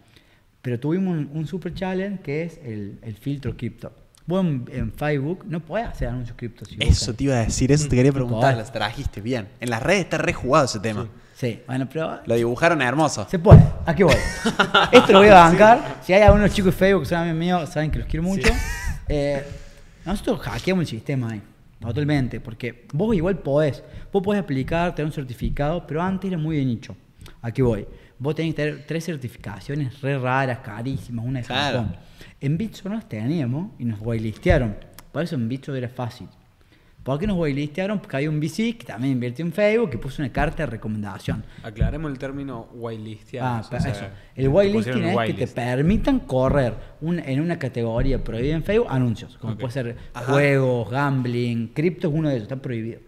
[0.62, 3.92] Pero tuvimos un, un super challenge que es el, el filtro cripto.
[4.26, 6.64] Vos en, en Facebook no podés hacer anuncios cripto.
[6.64, 8.40] Si vos Eso te iba a decir, eso te quería No preguntar.
[8.40, 8.56] podés.
[8.56, 9.48] Las trajiste bien.
[9.60, 11.06] En las redes está rejugado ese tema.
[11.34, 13.26] Sí, bueno, pero Lo dibujaron hermoso.
[13.30, 13.62] se puede.
[13.84, 14.14] ¿A qué voy?
[14.92, 15.98] Esto lo voy a bancar.
[16.02, 18.48] Si hay algunos chicos de Facebook que son amigos míos, saben que los quiero mucho.
[19.08, 19.46] Eh,
[20.04, 21.42] nosotros hackeamos el sistema ahí.
[21.78, 22.40] Totalmente.
[22.40, 23.84] Porque vos igual podés.
[24.12, 26.96] Vos podés aplicar, tener un certificado, pero antes era muy de nicho.
[27.42, 27.86] ¿A qué voy?
[28.18, 31.78] Vos tenés que tener tres certificaciones re raras, carísimas, una de Claro.
[31.82, 31.96] Japón.
[32.40, 34.76] En Bitso no las teníamos y nos whitelistearon.
[35.12, 36.28] Por eso en Bitso era fácil.
[37.02, 38.00] ¿Por qué nos whitelistearon?
[38.00, 41.44] Porque había un VC que también invirtió en Facebook que puso una carta de recomendación.
[41.62, 43.44] Aclaremos el término whitelistear.
[43.46, 44.04] Ah, o pa- sea, eso.
[44.34, 49.38] El whitelisting es que te permitan correr un- en una categoría prohibida en Facebook anuncios,
[49.38, 50.32] como puede ser Ajá.
[50.32, 52.98] juegos, gambling, cripto es uno de ellos, está prohibido.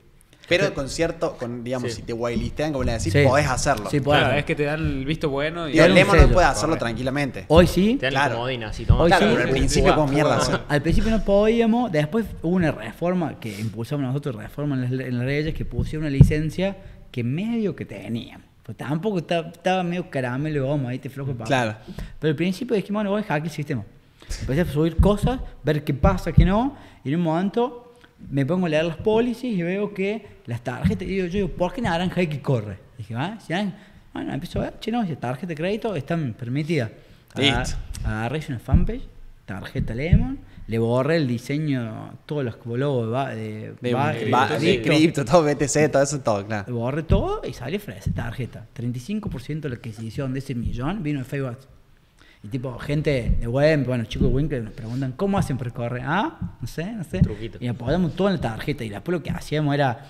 [0.48, 1.96] Pero con cierto, con, digamos, Sí.
[1.96, 3.22] si te whitelistean, como le decís, Sí.
[3.26, 3.90] podés hacerlo.
[3.90, 6.46] Sí, podés Claro, es que te dan el visto bueno y un Lemon no puede
[6.46, 7.44] hacerlo tranquilamente.
[7.48, 8.30] Hoy sí, Te dan Claro.
[8.32, 9.02] el comodín así, toma.
[9.02, 9.32] Hoy Claro, sí.
[9.34, 10.40] pero al principio como mierda.
[10.40, 10.52] sí.
[10.68, 15.18] al principio no podíamos, después hubo una reforma que impulsamos nosotros, reforma en las, en
[15.18, 16.76] las leyes que pusieron una licencia
[17.10, 18.46] que medio que teníamos.
[18.62, 21.48] Pues tampoco estaba, estaba medio caramelo, vamos, ahí te flojo el papel.
[21.48, 21.76] Claro.
[22.18, 23.84] Pero al principio dijimos, bueno, voy a hackear el sistema.
[24.40, 27.87] Empecé a subir cosas, ver qué pasa, qué no, y en un momento
[28.30, 31.48] me pongo a leer las policies y veo que las tarjetas, y digo, yo digo,
[31.48, 32.78] ¿por qué naranja hay que corre?
[32.98, 33.74] dije, ah, si naranja-
[34.12, 36.90] bueno, empiezo a ver, che, no, si tarjeta de crédito están permitidas.
[38.04, 39.02] Agarré una fanpage,
[39.46, 43.90] tarjeta Lemon, le borré el diseño, todos los logos de, de,
[44.20, 45.24] De, de- cripto.
[45.24, 46.64] todo BTC, todo eso, todo, claro.
[46.66, 48.66] Le borré todo y salió fresa tarjeta.
[48.76, 51.56] 35% de la adquisición de ese millón vino de Facebook.
[52.42, 56.02] Y tipo, gente de web, bueno, chicos de Winkler nos preguntan, ¿cómo hacen para correr?
[56.06, 57.18] Ah, no sé, no sé.
[57.20, 57.58] Truquito.
[57.60, 58.84] Y nos poníamos todo en la tarjeta.
[58.84, 60.06] Y después lo que hacíamos era,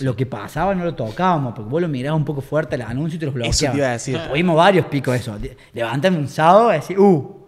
[0.00, 3.16] lo que pasaba no lo tocábamos, porque vos lo mirabas un poco fuerte el anuncio
[3.16, 3.62] y te los bloqueabas.
[3.62, 4.18] Eso te iba a decir.
[4.28, 5.38] Tuvimos varios picos de eso.
[5.74, 7.46] Levantame un sábado y decir, uh,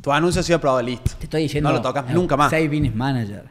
[0.00, 1.12] Tu anuncio ha sido aprobado, listo.
[1.18, 1.70] te estoy diciendo.
[1.70, 2.50] No lo tocas nunca más.
[2.50, 3.44] 6 business manager,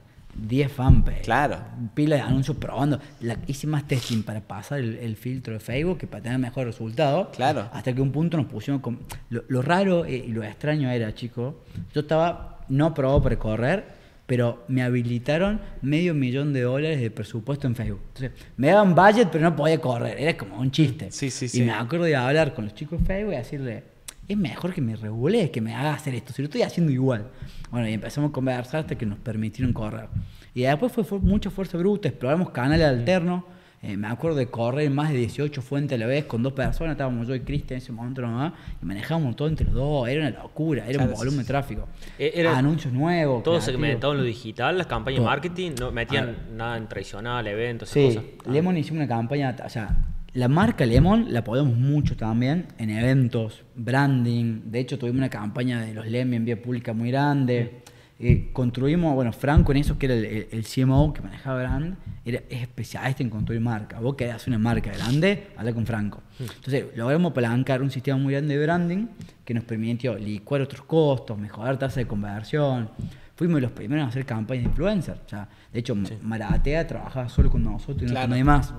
[0.48, 1.22] 10 fanpage.
[1.24, 1.58] Claro.
[1.94, 3.00] Pila de anuncios probando.
[3.22, 6.66] La, hice más testing para pasar el, el filtro de Facebook que para tener mejor
[6.66, 7.32] resultado.
[7.32, 7.70] Claro.
[7.74, 9.00] Hasta que un punto nos pusimos con.
[9.30, 11.64] Lo, lo raro y lo extraño era, chico.
[11.94, 17.68] Yo estaba no probado para correr, pero me habilitaron medio millón de dólares de presupuesto
[17.68, 18.02] en Facebook.
[18.10, 20.20] Entonces, me daban budget, pero no podía correr.
[20.20, 21.12] Era como un chiste.
[21.12, 21.62] Sí, sí, y sí.
[21.64, 23.84] me acuerdo de hablar con los chicos de Facebook y decirle,
[24.30, 27.28] es mejor que me regules, que me haga hacer esto, si lo estoy haciendo igual.
[27.72, 30.08] Bueno, y empezamos a conversar hasta que nos permitieron correr.
[30.54, 33.44] Y después fue, fu- mucha fuerza bruta, exploramos canales alternos.
[33.82, 36.92] Eh, me acuerdo de correr más de 18 fuentes a la vez con dos personas,
[36.92, 38.52] estábamos yo y Cristian en ese momento nomás,
[38.82, 41.88] y manejábamos todo entre los dos, era una locura, era un volumen de tráfico.
[42.18, 43.42] Era Anuncios nuevos.
[43.42, 43.64] Todo creativos.
[43.82, 46.36] segmentado en lo digital, las campañas de marketing, no metían ver.
[46.58, 48.24] nada en tradicional, eventos, Sí, cosas.
[48.52, 49.96] Lemon hicimos una campaña, o sea,
[50.34, 54.62] la marca Lemon la podemos mucho también en eventos, branding.
[54.66, 57.82] De hecho, tuvimos una campaña de los Lemon en vía pública muy grande.
[58.22, 62.64] Eh, construimos, bueno, Franco en eso, que era el, CMO que manejaba brand, era, es
[62.64, 64.00] especialista en construir marca.
[64.00, 66.22] Vos querés hacer una marca grande, habla con Franco.
[66.38, 69.08] Entonces, logramos apalancar un sistema muy grande de branding
[69.46, 72.90] que nos permitió licuar otros costos, mejorar tasa de conversión.
[73.36, 75.22] Fuimos los primeros a hacer campañas de influencer.
[75.26, 78.68] O sea, de hecho, Maratea trabajaba solo con nosotros y no con nadie más.
[78.68, 78.74] Sí,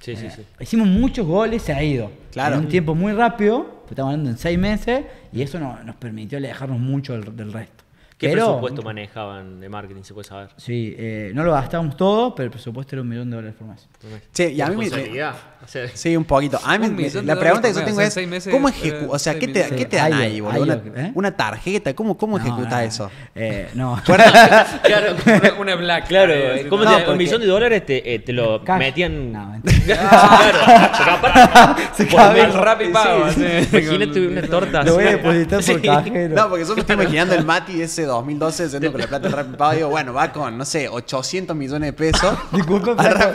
[0.00, 0.42] sí, Eh, sí.
[0.60, 2.10] Hicimos muchos goles, se ha ido.
[2.32, 2.56] Claro.
[2.56, 6.38] En un tiempo muy rápido, estamos hablando en seis meses, y eso no- nos permitió
[6.38, 7.77] alejarnos mucho del, del resto.
[8.18, 10.48] ¿Qué Pero- presupuesto manejaban de marketing, se puede saber?
[10.56, 13.68] Sí, eh, no lo gastábamos todo, pero el presupuesto era un millón de dólares por
[13.68, 13.88] mes.
[14.34, 14.88] Che, y a mí me.
[14.88, 16.58] O sea, Sí, un poquito.
[16.64, 19.08] A mí Un me- la pregunta que yo tengo es, o sea, ¿cómo ejecutas?
[19.10, 19.64] O sea, ¿qué te.
[19.74, 20.62] ¿qué te dan ahí, boludo?
[20.62, 21.12] Una, ¿eh?
[21.14, 23.08] una tarjeta, ¿cómo, cómo No, ejecutas eso?
[23.36, 24.00] Eh, no.
[24.04, 26.08] claro, Una, una black.
[26.08, 28.78] claro, así, ¿cómo No, te- porque- un millón de dólares te, eh, te lo Cash.
[28.80, 29.30] metían?
[29.32, 35.76] No, claro, Se por el Rappi Pago, Imagínate una torta Lo voy a depositar por
[35.80, 35.80] Sí.
[35.82, 36.34] cajero.
[36.34, 39.36] No, porque yo me estoy imaginando el Mati ese 2012 haciendo con la plata del
[39.36, 39.74] Rappi Pago.
[39.74, 42.36] Digo, bueno, va con, no sé, 800 millones de pesos.
[42.52, 42.94] Disculpa,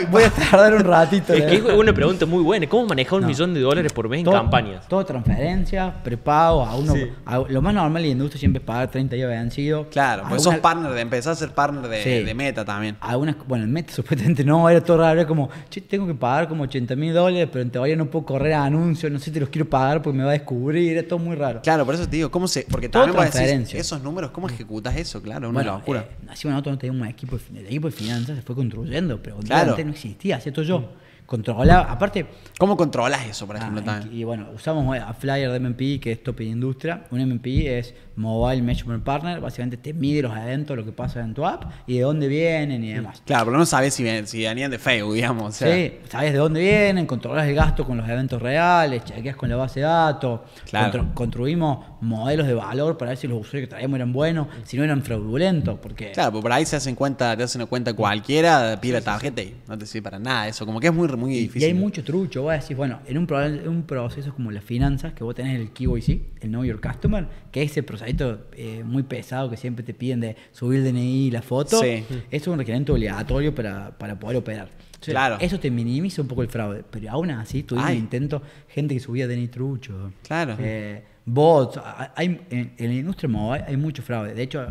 [0.10, 1.34] voy a tardar un ratito.
[1.34, 1.64] Es que ¿eh?
[1.68, 2.68] es una pregunta muy buena.
[2.68, 3.28] ¿Cómo manejar un No.
[3.28, 4.88] millón de dólares por mes en Todo- campañas?
[4.88, 6.94] Todo transferencia, prepago, a uno,
[7.26, 9.88] a- lo más normal en la industria siempre es pagar 30 días vencido.
[9.90, 12.24] Claro, porque sos partner de, empezás a ser partner de, Sí.
[12.24, 12.98] de Meta también.
[13.02, 16.48] algunas, bueno, el Meta supuestamente no, era todo raro, era como, che, tengo que pagar
[16.48, 19.32] como 80 mil dólares, pero en teoría no puedo correr a anuncios, no sé si
[19.32, 21.62] te los quiero pagar porque me va a descubrir, era todo muy raro.
[21.62, 22.66] Claro, por eso te digo, ¿cómo se...?
[22.70, 23.80] Porque Todo también transferencia.
[23.80, 25.22] esos números, ¿cómo ejecutas eso?
[25.22, 26.02] Claro, una Bueno, locura.
[26.02, 29.38] eh, encima nosotros no teníamos un equipo, el equipo de finanzas se fue construyendo, pero
[29.38, 29.72] Claro.
[29.72, 30.90] antes no existía, todo yo.
[31.26, 32.26] Controlaba, aparte,
[32.60, 34.14] ¿Cómo controlas eso, por ejemplo, Ah, también?
[34.16, 37.06] y bueno, usamos a Flyer de MMP, que es tope de industria.
[37.12, 41.34] Un MMP es Mobile Measurement Partner, básicamente te mide los eventos, lo que pasa en
[41.34, 43.24] tu app y de dónde vienen y demás.
[43.26, 45.44] Claro, pero no sabes si, ven- si venían de Facebook, digamos.
[45.44, 49.38] o sea, sí, sabes de dónde vienen, controlas el gasto con los eventos reales, chequeas
[49.38, 50.92] con la base de datos, Claro.
[51.06, 54.78] Constru- construimos modelos de valor para ver si los usuarios que traíamos eran buenos, si
[54.78, 58.78] no eran fraudulentos, porque Claro, por ahí se hacen cuenta, te hacen una cuenta cualquiera,
[58.82, 60.66] pide la tarjeta y no te sirve para nada eso.
[60.66, 61.62] Como que es muy, muy difícil.
[61.62, 62.44] Y hay mucho trucho.
[62.44, 65.60] Vos decís, bueno, en un, pro- en un proceso como las finanzas, que vos tenés
[65.60, 69.84] el KYC, el Know Your Customer, que es ese proceso eh, muy pesado que siempre
[69.84, 72.04] te piden de subir el DNI y la foto, Sí.
[72.32, 74.70] es un requerimiento obligatorio para, para poder operar.
[75.02, 75.38] Claro.
[75.42, 79.28] Eso te minimiza un poco el fraude, pero aún así tuvimos intentos, gente que subía
[79.28, 80.12] DNI trucho.
[80.26, 80.56] Claro.
[80.60, 84.34] Eh, bots, a- hay, en, en la industria mobile hay mucho fraude.
[84.34, 84.66] De hecho,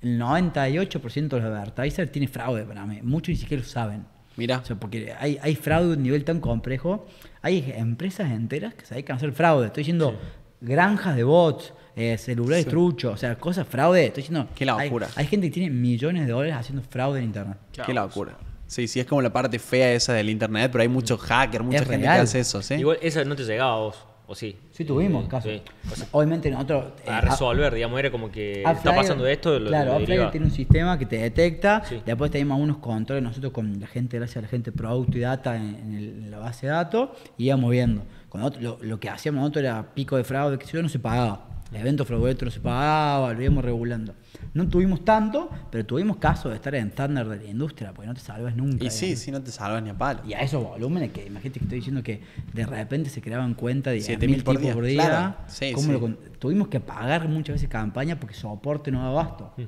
[0.00, 3.00] el 98% de los advertisers tiene fraude para mí.
[3.02, 4.04] Muchos ni siquiera lo saben.
[4.36, 4.58] Mira.
[4.58, 7.06] O sea, porque hay, hay fraude de un nivel tan complejo.
[7.42, 9.66] Hay empresas enteras que se dedican a hacer fraude.
[9.66, 10.18] Estoy diciendo
[10.60, 14.06] granjas de bots, eh, celulares truchos, o sea, cosas fraude.
[14.06, 14.48] Estoy diciendo.
[14.54, 15.08] Qué locura.
[15.16, 17.58] Hay, hay gente que tiene millones de dólares haciendo fraude en internet.
[17.84, 18.38] Qué locura.
[18.66, 21.78] Sí, sí, es como la parte fea esa del internet, pero hay muchos hackers, mucha
[21.78, 22.16] Es gente real.
[22.18, 22.74] que hace eso, ¿sí?
[22.74, 24.56] Igual esa no te llegaba a vos, ¿o sí?
[24.70, 25.50] Sí, tuvimos Sí, casos.
[25.52, 25.62] sí.
[25.92, 26.92] O sea, Obviamente nosotros.
[27.04, 30.30] eh, a resolver, digamos, era como que está pasando esto, lo, Claro, deriva.
[30.30, 31.82] tiene un sistema que te detecta.
[31.84, 32.00] Sí.
[32.06, 35.56] Después tenemos algunos controles nosotros con la gente, gracias a la gente producto y data
[35.56, 38.02] en, en el- en la base de datos, y íbamos viendo.
[38.28, 40.88] Con otro- lo, lo que hacíamos nosotros era pico de fraude, que si yo no
[40.88, 41.48] se pagaba.
[41.72, 44.14] El evento fraudulento no se pagaba, lo íbamos regulando.
[44.52, 48.14] No tuvimos tanto, pero tuvimos casos de estar en estándar de la industria, porque no
[48.14, 48.84] te salvas nunca.
[48.84, 50.22] Y sí, sí, no te salvas ni a palo.
[50.26, 52.20] Y a esos volúmenes que imagínate que estoy diciendo que
[52.52, 55.04] de repente se creaban cuenta de 7.000 10.000 por tipos día, por día.
[55.06, 55.34] claro.
[55.46, 55.92] Sí, ¿Cómo sí.
[55.92, 59.52] lo con- tuvimos que pagar muchas veces campañas porque soporte no da abasto.
[59.56, 59.62] Mm.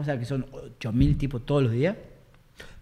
[0.00, 0.46] O sea que son
[0.80, 1.96] 8.000 tipos todos los días.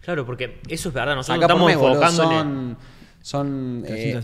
[0.01, 2.77] Claro, porque eso es verdad, nosotros Acá estamos enfocando en...
[3.21, 4.19] son, son eh,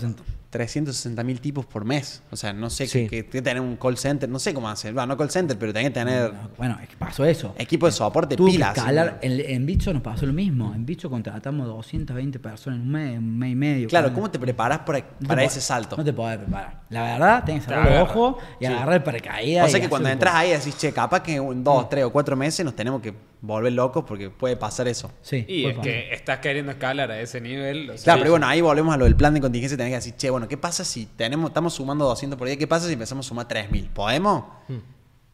[0.53, 0.83] 360.
[0.83, 2.21] 360 mil tipos por mes.
[2.31, 3.07] O sea, no sé Sí.
[3.07, 4.93] que, que, que tener un call center, no sé cómo hacer.
[4.93, 7.53] Bueno, no call center, pero tenés que tener Bueno, es que pasó eso.
[7.57, 8.77] equipo de soporte, Tuvo que pilas.
[8.77, 9.19] escalar.
[9.21, 10.73] En, en Bicho nos pasó lo mismo.
[10.73, 13.87] En Bicho contratamos 220 personas en un mes, un mes y medio.
[13.89, 15.97] Claro, Cuando- ¿cómo te preparas para, no ese salto?
[15.97, 16.81] No te podés preparar.
[16.89, 18.71] La verdad, tenés que cerrar los ojos y Sí.
[18.71, 19.67] agarrar el paracaídas.
[19.67, 22.35] o sea que cuando entras ahí decís, che, capaz que en dos, tres o cuatro
[22.35, 23.13] meses nos tenemos que
[23.45, 25.11] volver locos porque puede pasar eso.
[25.21, 25.83] Sí, Y es pasar.
[25.83, 27.89] que estás queriendo escalar a ese nivel.
[27.89, 29.77] o sea, Claro, pero bueno, ahí volvemos a lo del plan de contingencia.
[29.77, 32.57] Tenés que decir, che, bueno, ¿qué pasa si tenemos, estamos sumando 200 por día?
[32.57, 33.89] ¿Qué pasa si empezamos a sumar 3000?
[33.89, 34.45] ¿Podemos?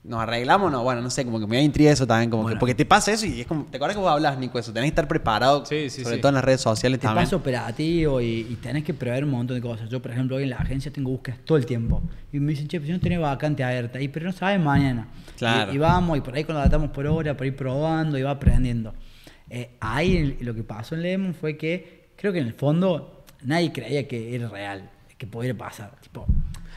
[0.02, 0.72] ¿Nos arreglamos?
[0.72, 2.30] No, bueno, no sé, como que me da intriga eso también.
[2.30, 3.66] Como que, porque te pasa eso y es como.
[3.66, 4.72] ¿Te acuerdas que vos hablas, Nico, eso?
[4.72, 6.22] Tenés que estar preparado, Sí, sí, sobre sí.
[6.22, 7.26] todo en las redes sociales Te también.
[7.26, 9.90] pasa operativo y, y tenés que prever un montón de cosas.
[9.90, 12.02] Yo, por ejemplo, hoy en la agencia tengo búsquedas todo el tiempo.
[12.32, 14.00] Y me dicen, che, pero si no tenés vacante abierta.
[14.00, 15.10] Y, pero no sabes mañana.
[15.38, 15.74] Claro.
[15.74, 18.94] Y, y vamos, y por ahí contratamos por hora, por ir probando y va aprendiendo.
[19.50, 23.74] Eh, ahí lo que pasó en Lemon fue que creo que en el fondo nadie
[23.74, 25.92] creía que era real, que pudiera pasar.
[26.02, 26.26] Tipo,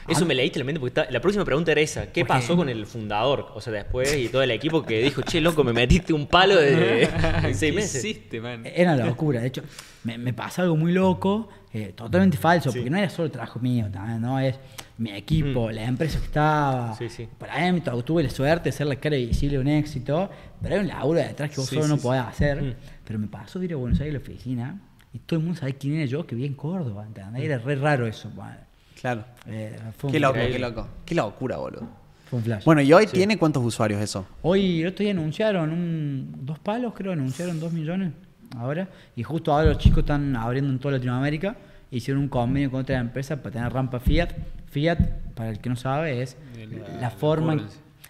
[0.07, 2.11] Eso me leíste la mente porque está- la próxima pregunta era esa.
[2.11, 3.47] ¿Qué pasó con el fundador?
[3.55, 6.55] O sea, después y todo el equipo que dijo, che, loco, me metiste un palo
[6.57, 7.09] de en
[7.55, 8.03] seis ¿Qué meses.
[8.03, 8.63] hiciste, man?
[8.65, 9.39] Era una locura.
[9.41, 9.63] De hecho,
[10.03, 13.87] me, me pasa algo muy loco, eh, totalmente falso, porque no era solo trabajo mío,
[13.91, 14.39] también, ¿no?
[14.39, 14.59] Es
[14.97, 16.95] mi equipo, la empresa que estaba.
[16.97, 17.27] Sí, sí.
[17.37, 20.29] Para mí tuve la suerte de ser la cara visible de un éxito,
[20.61, 22.03] pero hay un laburo detrás que vos Sí, solo sí, no sí.
[22.03, 22.61] podés hacer.
[22.61, 22.73] Mm.
[23.05, 24.81] Pero me pasó de ir a Buenos Aires a la oficina
[25.13, 27.43] y todo el mundo sabía quién era yo que vivía en Córdoba, ¿entendés?
[27.43, 28.29] Era re raro eso.
[28.35, 28.57] bueno.
[29.03, 29.25] Claro.
[29.47, 30.55] Eh, fue, Qué loco, Increíble.
[30.55, 30.87] qué loco.
[31.05, 31.87] Qué locura, boludo.
[32.29, 32.63] fue un flash.
[32.63, 34.25] Bueno, ¿y hoy tiene cuántos usuarios eso?
[34.41, 38.13] Hoy, el otro día anunciaron un, dos palos, creo, anunciaron dos millones
[38.57, 38.87] ahora.
[39.17, 41.57] Y justo ahora los chicos están abriendo en toda Latinoamérica.
[41.91, 44.29] Hicieron un convenio con otra empresa para tener rampa Fiat.
[44.71, 44.99] Fiat,
[45.35, 47.61] para el que no sabe, es El- la, la forma en,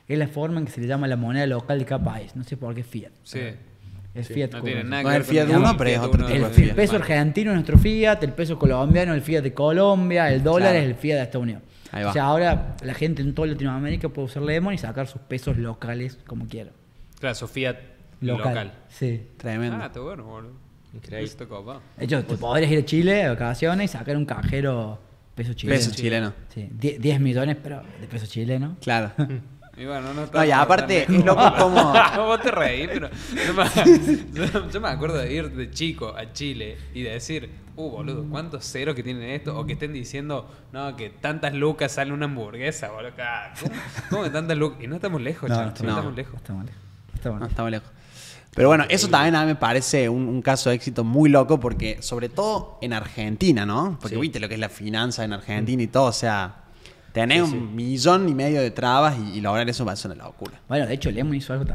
[0.07, 2.35] es la forma en que se le llama la moneda local de cada país.
[2.35, 3.11] No sé por qué Fiat.
[3.23, 3.39] Sí.
[4.13, 4.51] Es Fiat.
[4.51, 6.47] No tiene nada No, que el Fiat con uno, pero es otro tipo El, de
[6.49, 6.75] de fi- Fiat.
[6.75, 10.69] peso argentino es nuestro Fiat, el peso colombiano es el Fiat de Colombia, el dólar
[10.71, 10.77] Claro.
[10.83, 11.61] es el Fiat de Estados Unidos.
[11.91, 12.09] Ahí va.
[12.09, 15.57] O sea, ahora la gente en toda Latinoamérica puede usar Lemon y sacar sus pesos
[15.57, 16.71] locales como quiera.
[17.19, 17.79] Claro, Sofía
[18.21, 18.47] Local.
[18.49, 18.73] local.
[18.89, 19.27] Sí.
[19.37, 19.77] Tremendo.
[19.81, 20.53] Ah, está bueno, boludo.
[20.93, 21.31] Increíble.
[21.97, 24.99] De hecho, te podrías ir a Chile de vacaciones y sacar un cajero
[25.33, 25.79] peso chileno.
[25.79, 26.33] Peso chileno.
[26.49, 28.77] Sí, die- 10 millones, pero de peso chileno.
[28.79, 29.11] Claro.
[29.75, 31.93] Y bueno, no, No, y estamos aparte, es loco como.
[32.17, 33.09] Vos te reís, pero
[33.45, 33.63] yo me,
[34.33, 38.23] yo- yo me acuerdo de ir de chico a Chile y de decir, uh, boludo,
[38.29, 39.57] ¿cuántos ceros que tienen esto?
[39.57, 43.13] O que estén diciendo, no, que tantas lucas sale una hamburguesa, boludo.
[43.59, 43.73] ¿Cómo,
[44.11, 44.79] cómo que tantas lucas?
[44.83, 46.35] Y no estamos lejos, No, chan, no no, estamos- estamos lejos.
[46.35, 46.81] Estamos lejos.
[47.15, 47.49] Estamos No, lejos.
[47.51, 47.89] estamos lejos.
[48.55, 51.59] Pero bueno, eso también a mí me parece un, un caso de éxito muy loco
[51.59, 53.97] porque, sobre todo en Argentina, ¿no?
[53.99, 54.21] Porque Sí.
[54.21, 56.57] viste lo que es la finanza en Argentina y todo, o sea,
[57.13, 60.25] tenés un millón y medio de trabas y, y lograr eso va a ser una
[60.25, 60.59] locura.
[60.67, 61.65] Bueno, de hecho, Lemon hizo algo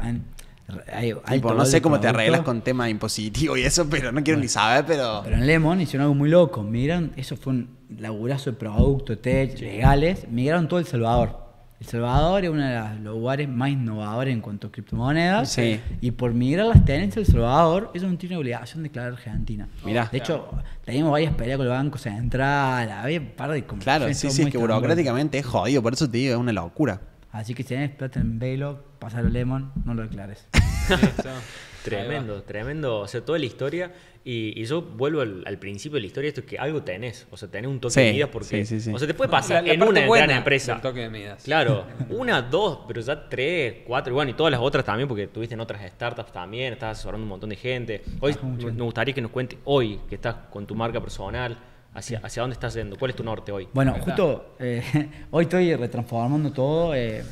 [1.31, 4.47] Tipo, no sé cómo te arreglas con temas impositivos y eso, pero no quiero ni
[4.47, 5.21] saber, pero...
[5.23, 6.61] Pero en Lemon hicieron algo muy loco.
[6.61, 10.27] Migraron, eso fue un laburazo de producto, tech, legales.
[10.29, 11.48] Migraron todo El Salvador.
[11.79, 15.49] El Salvador es uno de los lugares más innovadores en cuanto a criptomonedas.
[15.49, 15.79] Sí.
[16.01, 19.69] Y por migrar las tenencias del Salvador, ellos no tienen obligación de declarar Argentina.
[19.85, 20.09] Mirá.
[20.11, 20.49] De hecho,
[20.83, 24.41] teníamos varias peleas con el Banco Central, había un par de Claro, conversaciones, sí, sí,
[24.41, 26.99] es que burocráticamente es jodido, por eso te digo, es una locura.
[27.31, 30.47] Así que si tenés plata en Velo, pasar Lemon, no lo declares.
[31.83, 32.99] Tremendo, tremendo.
[32.99, 33.91] O sea, toda la historia.
[34.25, 37.25] Y, y yo vuelvo al, al principio de la historia, esto es que algo tenés.
[37.31, 38.47] O sea, tenés un toque Sí, de Midas porque.
[38.47, 38.91] sí, sí, sí.
[38.93, 40.73] O sea, te puede pasar La- la en una buena gran empresa.
[40.73, 41.43] del toque de Midas.
[41.43, 45.27] Claro, una, dos, pero ya tres, cuatro, y bueno, y todas las otras también, porque
[45.27, 48.03] tuviste en otras startups también, estás asesorando un montón de gente.
[48.19, 51.57] Hoy me me gustaría que nos cuente hoy, que estás con tu marca personal,
[51.93, 53.67] hacia, hacia dónde estás yendo, cuál es tu norte hoy.
[53.73, 54.83] Bueno, justo eh,
[55.31, 56.93] hoy estoy retransformando todo.
[56.93, 57.23] eh,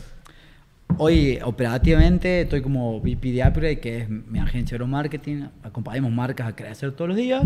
[0.97, 5.43] hoy operativamente estoy como VP de Upgrade, que es mi agencia de marketing.
[5.63, 7.43] Acompañamos marcas a crecer todos los días,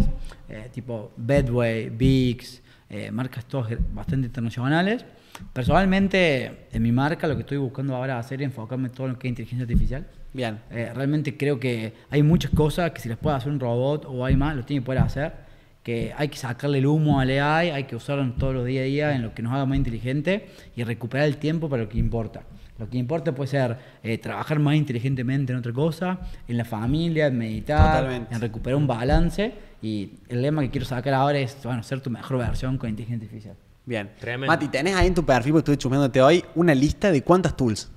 [0.49, 5.05] eh, tipo Bedway, Bix, eh, marcas todas bastante internacionales.
[5.53, 9.17] Personalmente, en mi marca lo que estoy buscando ahora hacer es enfocarme en todo lo
[9.17, 10.07] que es inteligencia artificial.
[10.33, 10.59] Bien.
[10.69, 14.25] Eh, realmente creo que hay muchas cosas que si las puede hacer un robot o
[14.25, 15.51] hay más, lo tiene que poder hacer.
[15.83, 18.81] Que hay que sacarle el humo al AI, hay que usarlo en todos los día
[18.81, 21.89] a día, en lo que nos haga más inteligente y recuperar el tiempo para lo
[21.89, 22.43] que importa.
[22.81, 27.27] Lo que importa puede ser eh, trabajar más inteligentemente en otra cosa, en la familia,
[27.27, 28.33] en meditar, Totalmente.
[28.33, 29.53] en recuperar un balance.
[29.83, 33.27] Y el lema que quiero sacar ahora es, bueno, ser tu mejor versión con inteligencia
[33.27, 33.55] artificial.
[33.85, 34.09] Bien.
[34.19, 34.51] Tremendo.
[34.51, 37.91] Mati, tenés ahí en tu perfil, porque estuve chusmeándote hoy, una lista de cuántas tools.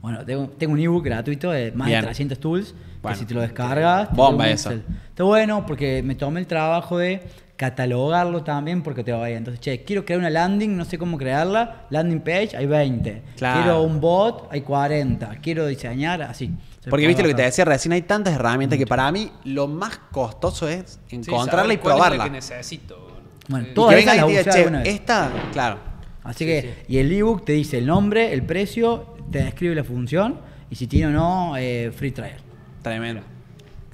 [0.00, 2.00] Bueno, tengo, tengo un ebook gratuito de más Bien.
[2.00, 2.74] de 300 tools.
[3.02, 3.14] Bueno.
[3.14, 4.70] que si te lo descargas, te Bomba eso.
[4.70, 7.22] Está bueno porque me tomé el trabajo de
[7.56, 11.86] catalogarlo también porque te va Entonces, che, quiero crear una landing, no sé cómo crearla.
[11.90, 13.22] Landing page, hay 20.
[13.36, 13.62] Claro.
[13.62, 15.36] Quiero un bot, hay 40.
[15.42, 16.50] Quiero diseñar, así.
[16.80, 19.66] Se Porque viste lo que te decía recién, hay tantas herramientas que para mí lo
[19.66, 22.24] más costoso es encontrarla y la probarla.
[22.24, 23.06] que necesito.
[23.48, 25.78] Bueno, Y todas esas diga, che, esta, claro.
[26.24, 30.40] Así que, y el ebook te dice el nombre, el precio, te describe la función
[30.70, 32.36] y si tiene o no eh, free trial.
[32.82, 33.22] Tremendo.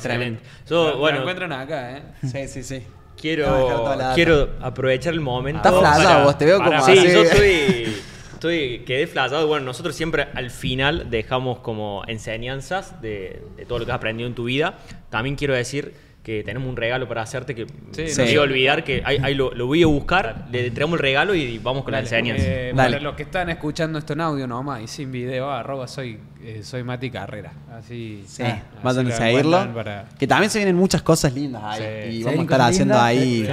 [0.01, 0.41] Tremendo.
[0.68, 2.03] Lo- Yo, lo bueno, encuentran acá, ¿eh?
[2.22, 2.83] Sí, sí, sí.
[3.20, 5.59] quiero, quiero aprovechar el momento.
[5.59, 6.97] Estás flasado para- vos, te veo como para- así.
[6.97, 7.97] Sí, yo estoy,
[8.35, 9.47] estoy, quedé flasado.
[9.47, 14.28] Bueno, nosotros siempre al final dejamos como enseñanzas de, de todo lo que has aprendido
[14.28, 14.78] en tu vida.
[15.11, 18.20] También quiero decir que tenemos un regalo para hacerte que Sí, no sí.
[18.23, 21.01] me iba a olvidar que ahí, ahí lo, lo voy a buscar, le traemos el
[21.01, 22.45] regalo y vamos con la Dale, enseñanza.
[22.47, 22.91] eh, Dale.
[22.93, 26.61] Para los que están escuchando esto en audio nomás y sin video, arroba soy, eh,
[26.62, 27.53] soy Mati Carrera.
[27.77, 29.75] Así, Sí, así vayan a lo seguirlo.
[29.75, 32.11] para- Que también se vienen muchas cosas lindas ahí.
[32.12, 32.18] Sí.
[32.18, 33.49] Y vamos a estar haciendo lindas, ahí.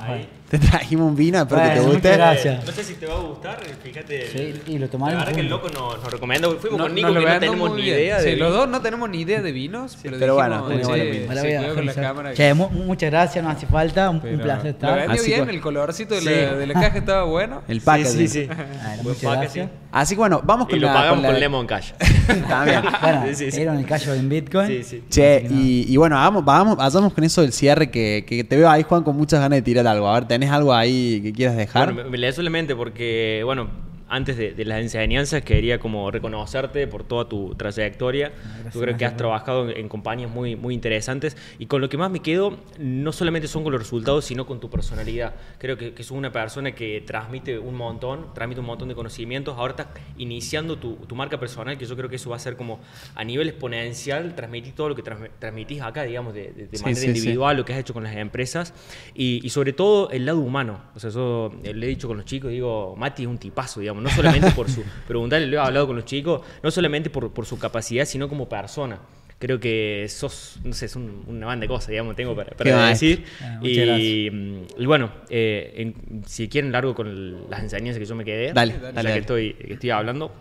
[0.00, 0.28] Ahí.
[0.60, 2.12] Te trajimos un vino, espero que te Bueno, guste.
[2.12, 2.64] gracias.
[2.64, 4.28] No sé si te va a gustar, fíjate.
[4.28, 6.56] Sí, y lo La tomaremos verdad que el loco nos, nos recomendó.
[6.58, 8.68] Fuimos No- con Nico nos lo que no tenemos ni idea Sí, de los dos
[8.68, 12.04] no tenemos ni idea de vinos, pero, pero bueno, dijimos, sí, la la revisar.
[12.04, 12.34] cámara.
[12.34, 14.98] Che, mu- muchas gracias, no hace falta, un, un Pero placer Lo estar.
[14.98, 16.26] vendió Así bien, el colorcito de, Sí.
[16.26, 17.62] la, de la caja estaba bueno.
[17.68, 18.12] El packaging.
[18.12, 18.48] Sí, sí, sí.
[19.02, 19.70] Bueno.
[19.92, 20.92] Así que bueno, vamos Y con lo la.
[20.94, 21.92] pagamos la- con Lemon Cash.
[22.48, 22.82] También.
[23.00, 23.56] Bueno, Sí, sí, sí.
[23.58, 24.66] dieron el cash en Bitcoin.
[24.66, 25.04] Sí, sí.
[25.08, 28.82] Che, y, y bueno, vamos, vamos, vayamos con eso del cierre que te veo ahí,
[28.82, 30.08] Juan, con muchas ganas de tirar algo.
[30.08, 31.86] A ver, ¿tenés algo ahí que quieras dejar?
[31.86, 33.68] Bueno, me, me leí solamente porque, bueno,
[34.14, 38.32] antes de, de las enseñanzas quería como reconocerte por toda tu trayectoria.
[38.72, 41.96] Yo creo que has trabajado en, en compañías muy, muy interesantes y con lo que
[41.96, 45.34] más me quedo no solamente son con los resultados, sino con tu personalidad.
[45.58, 49.56] Creo que, que sos una persona que transmite un montón, transmite un montón de conocimientos.
[49.58, 52.56] Ahora estás iniciando tu, tu marca personal, que yo creo que eso va a ser
[52.56, 52.78] como
[53.16, 56.82] a nivel exponencial, transmitir todo lo que transmi- transmitís acá, digamos, de, de- de Sí,
[56.84, 57.18] manera sí, sí.
[57.18, 58.72] individual lo que has hecho con las empresas
[59.14, 60.80] y, y sobre todo el lado humano.
[60.94, 64.03] O sea, yo le he dicho con los chicos, digo, Mati es un tipazo, digamos,
[64.04, 67.46] no solamente por su, preguntarle, lo he hablado con los chicos, no solamente por, por
[67.46, 69.00] su capacidad, sino como persona.
[69.36, 72.54] Creo que sos, no sé, es un- una banda de cosas, digamos, tengo para,
[72.90, 73.24] decir.
[73.42, 78.06] Ah, y, mm, y bueno, eh, en- si quieren largo con el- las enseñanzas que
[78.06, 79.20] yo me quedé, Dale, ya dale, que dale.
[79.20, 80.32] estoy, que estoy hablando,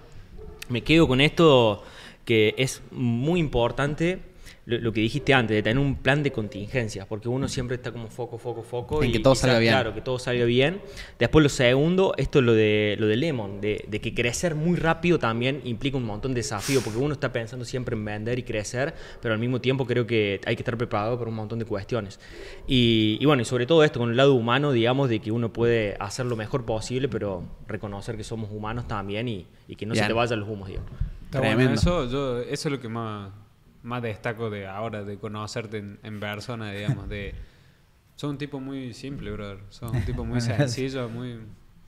[0.70, 1.84] me quedo con esto
[2.24, 4.20] que es muy importante
[4.66, 7.92] lo, lo que dijiste antes, de tener un plan de contingencias, porque uno siempre está
[7.92, 9.04] como foco, foco, foco.
[9.04, 9.74] En y que todo quizás, salga bien.
[9.74, 10.82] Claro, que todo salga bien.
[11.20, 14.78] Después lo segundo, esto es lo de, lo de Lemon, de, de que crecer muy
[14.78, 18.44] rápido también implica un montón de desafíos, porque uno está pensando siempre en vender y
[18.44, 21.66] crecer, pero al mismo tiempo creo que hay que estar preparado para un montón de
[21.66, 22.20] cuestiones.
[22.68, 25.52] Y, y bueno, y sobre todo esto, con el lado humano, digamos, de que uno
[25.52, 29.94] puede hacer lo mejor posible, pero reconocer que somos humanos también y, y que no
[29.94, 30.06] Bien.
[30.06, 30.90] se te vayan los humos, digamos.
[31.26, 31.56] Está Tremendo.
[31.64, 33.32] bueno eso, yo, eso es lo que más,
[33.84, 37.36] más destaco de ahora, de conocerte en, en persona, digamos, de...
[38.16, 39.60] Sos un tipo muy simple, brother.
[39.70, 41.40] Sos un tipo muy sencillo, muy,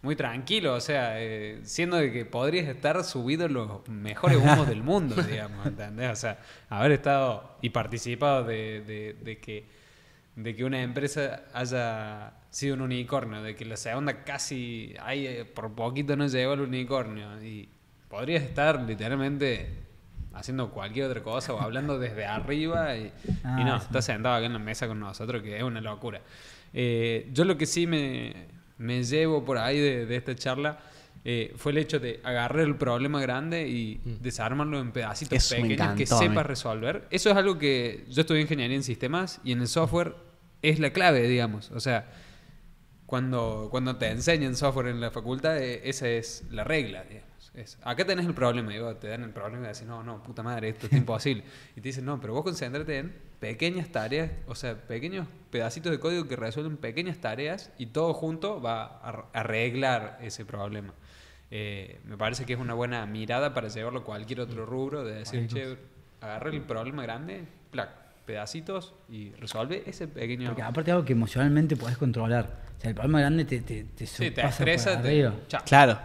[0.01, 0.73] muy tranquilo.
[0.73, 5.15] O sea, eh, siendo de que podrías estar subido en los mejores humos del mundo,
[5.29, 6.11] digamos, ¿entendés?
[6.11, 6.39] O sea,
[6.69, 9.65] haber estado y participado de, de, de que,
[10.35, 15.45] de que una empresa haya sido un unicornio, de que la segunda casi, ahí eh,
[15.45, 17.41] por poquito no llegó al unicornio.
[17.43, 17.69] Y
[18.09, 19.84] podrías estar literalmente
[20.35, 23.11] haciendo cualquier otra cosa o hablando desde arriba y,
[23.43, 23.85] Ah, y no, sí.
[23.87, 26.21] está sentado acá en la mesa con nosotros, que es una locura.
[26.73, 28.33] Eh, yo lo que sí me,
[28.77, 30.79] me llevo por ahí de, de esta charla
[31.27, 35.69] eh, fue el hecho de agarrar el problema grande y desarmarlo en pedacitos Eso pequeños
[35.69, 36.27] que encantó mí.
[36.27, 37.07] sepas resolver.
[37.09, 40.13] Eso es algo que yo estudié ingeniería en sistemas y en el software
[40.61, 41.71] es la clave, digamos.
[41.71, 42.05] O sea,
[43.05, 47.29] cuando, cuando te enseñan software en la facultad, eh, esa es la regla, digamos.
[47.55, 50.43] Es, acá tenés el problema, digo, te dan el problema y decís, no, no, puta
[50.43, 51.43] madre, esto es imposible.
[51.75, 55.99] y te dicen, no, pero vos concéntrate en pequeñas tareas, o sea, pequeños pedacitos de
[55.99, 60.93] código que resuelven pequeñas tareas y todo junto va a ar- arreglar ese problema.
[61.51, 65.15] Eh, me parece que es una buena mirada para llevarlo a cualquier otro rubro, de
[65.15, 65.77] decir, che,
[66.21, 67.89] agarra el problema grande, plac,
[68.25, 70.47] pedacitos y resuelve ese pequeño...
[70.49, 72.63] Porque aparte algo que emocionalmente podés controlar.
[72.77, 75.63] O sea, el problema grande te, te, te Sí, te sobrepasa por estresa, te...
[75.65, 75.99] Claro.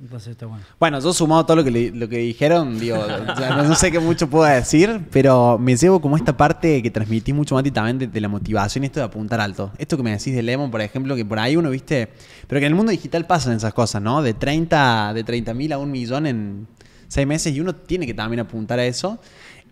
[0.00, 0.60] Bueno.
[0.78, 2.96] Bueno, yo sumado todo lo que, lo que dijeron, digo,
[3.36, 7.54] no, sé qué mucho puedo decir, pero me llevo como esta parte que transmití mucho,
[7.54, 9.72] Mati, también de, la motivación esto de apuntar alto.
[9.76, 12.08] Esto que me decís de Lemon, por ejemplo, que por ahí uno, viste,
[12.46, 14.22] pero que en el mundo digital pasan esas cosas, ¿no?
[14.22, 16.66] De 30 de 30 mil a un millón en
[17.08, 19.20] seis meses y uno tiene que también apuntar a eso.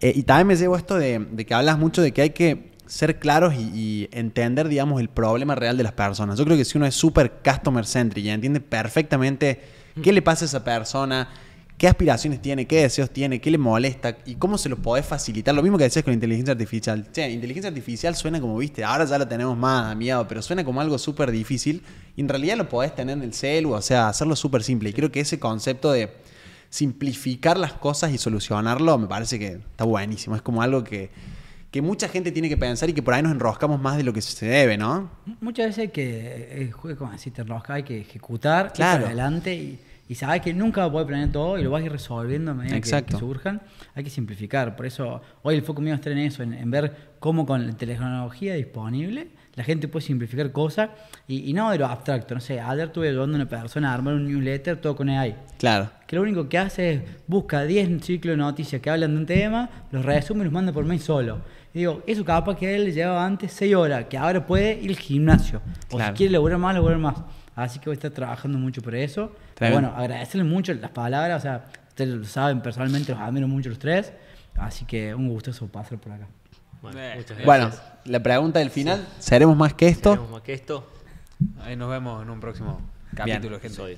[0.00, 2.72] Eh, y también me llevo esto de, de que hablas mucho de que hay que
[2.84, 6.38] ser claros y, y entender, digamos, el problema real de las personas.
[6.38, 10.44] Yo creo que si uno es súper customer centric y entiende perfectamente qué le pasa
[10.44, 11.28] a esa persona,
[11.76, 15.54] qué aspiraciones tiene, qué deseos tiene, qué le molesta y cómo se lo podés facilitar.
[15.54, 17.06] Lo mismo que decías con la inteligencia artificial.
[17.12, 20.80] Che, inteligencia artificial suena como, viste, ahora ya lo tenemos más amiado, pero suena como
[20.80, 21.82] algo súper difícil
[22.16, 24.90] y en realidad lo podés tener en el celu, o sea, hacerlo súper simple.
[24.90, 26.10] Y creo que ese concepto de
[26.70, 30.36] simplificar las cosas y solucionarlo me parece que está buenísimo.
[30.36, 31.10] Es como algo que,
[31.70, 34.12] que mucha gente tiene que pensar y que por ahí nos enroscamos más de lo
[34.12, 35.10] que se debe, ¿no?
[35.40, 39.04] Muchas veces hay que, eh, como así, te enrosca, hay que ejecutar, ir Claro.
[39.04, 39.78] para adelante y,
[40.08, 42.50] y sabes que nunca va a poder planear todo y lo vas a ir resolviendo
[42.52, 43.60] a medida que- surjan.
[43.94, 44.74] Hay que simplificar.
[44.76, 47.72] Por eso hoy el foco mío está en eso, en, en ver cómo con la
[47.74, 50.90] tecnología disponible la gente puede simplificar cosas
[51.26, 52.32] y, y no de lo abstracto.
[52.32, 55.34] No sé, ayer estuve ayudando a una persona a armar un newsletter todo con AI.
[55.58, 55.90] Claro.
[56.06, 59.26] Que lo único que hace es busca 10 ciclos de noticias que hablan de un
[59.26, 61.40] tema, los resume y los manda por mail solo.
[61.74, 64.90] Y digo, eso capaz que él le llevaba antes 6 horas, que ahora puede ir
[64.90, 65.60] al gimnasio.
[65.90, 66.12] O Claro.
[66.12, 67.16] si quiere lograr más, lograr más.
[67.58, 69.32] Así que voy a estar trabajando mucho por eso.
[69.58, 73.68] Pero bueno, agradecerles mucho las palabras, o sea, ustedes lo saben personalmente, los admiro mucho
[73.68, 74.12] los tres.
[74.54, 76.28] Así que un gustoso pasar por acá.
[76.80, 77.44] Bueno, muchas gracias.
[77.44, 77.70] Bueno,
[78.04, 80.28] la pregunta del final, ¿seremos más que esto?
[80.30, 80.88] Más que esto.
[81.62, 82.80] Ahí nos vemos en un próximo
[83.14, 83.76] capítulo, gente.
[83.76, 83.96] Soy.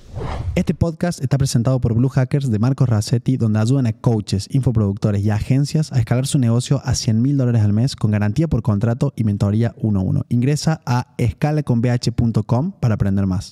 [0.54, 5.22] Este podcast está presentado por Blue Hackers de Marcos Rassetti, donde ayudan a coaches, infoproductores
[5.22, 8.62] y agencias a escalar su negocio a 100 mil dólares al mes con garantía por
[8.62, 10.26] contrato y mentoría 1 a 1.
[10.30, 13.48] Ingresa a escalaconbh.com para aprender más.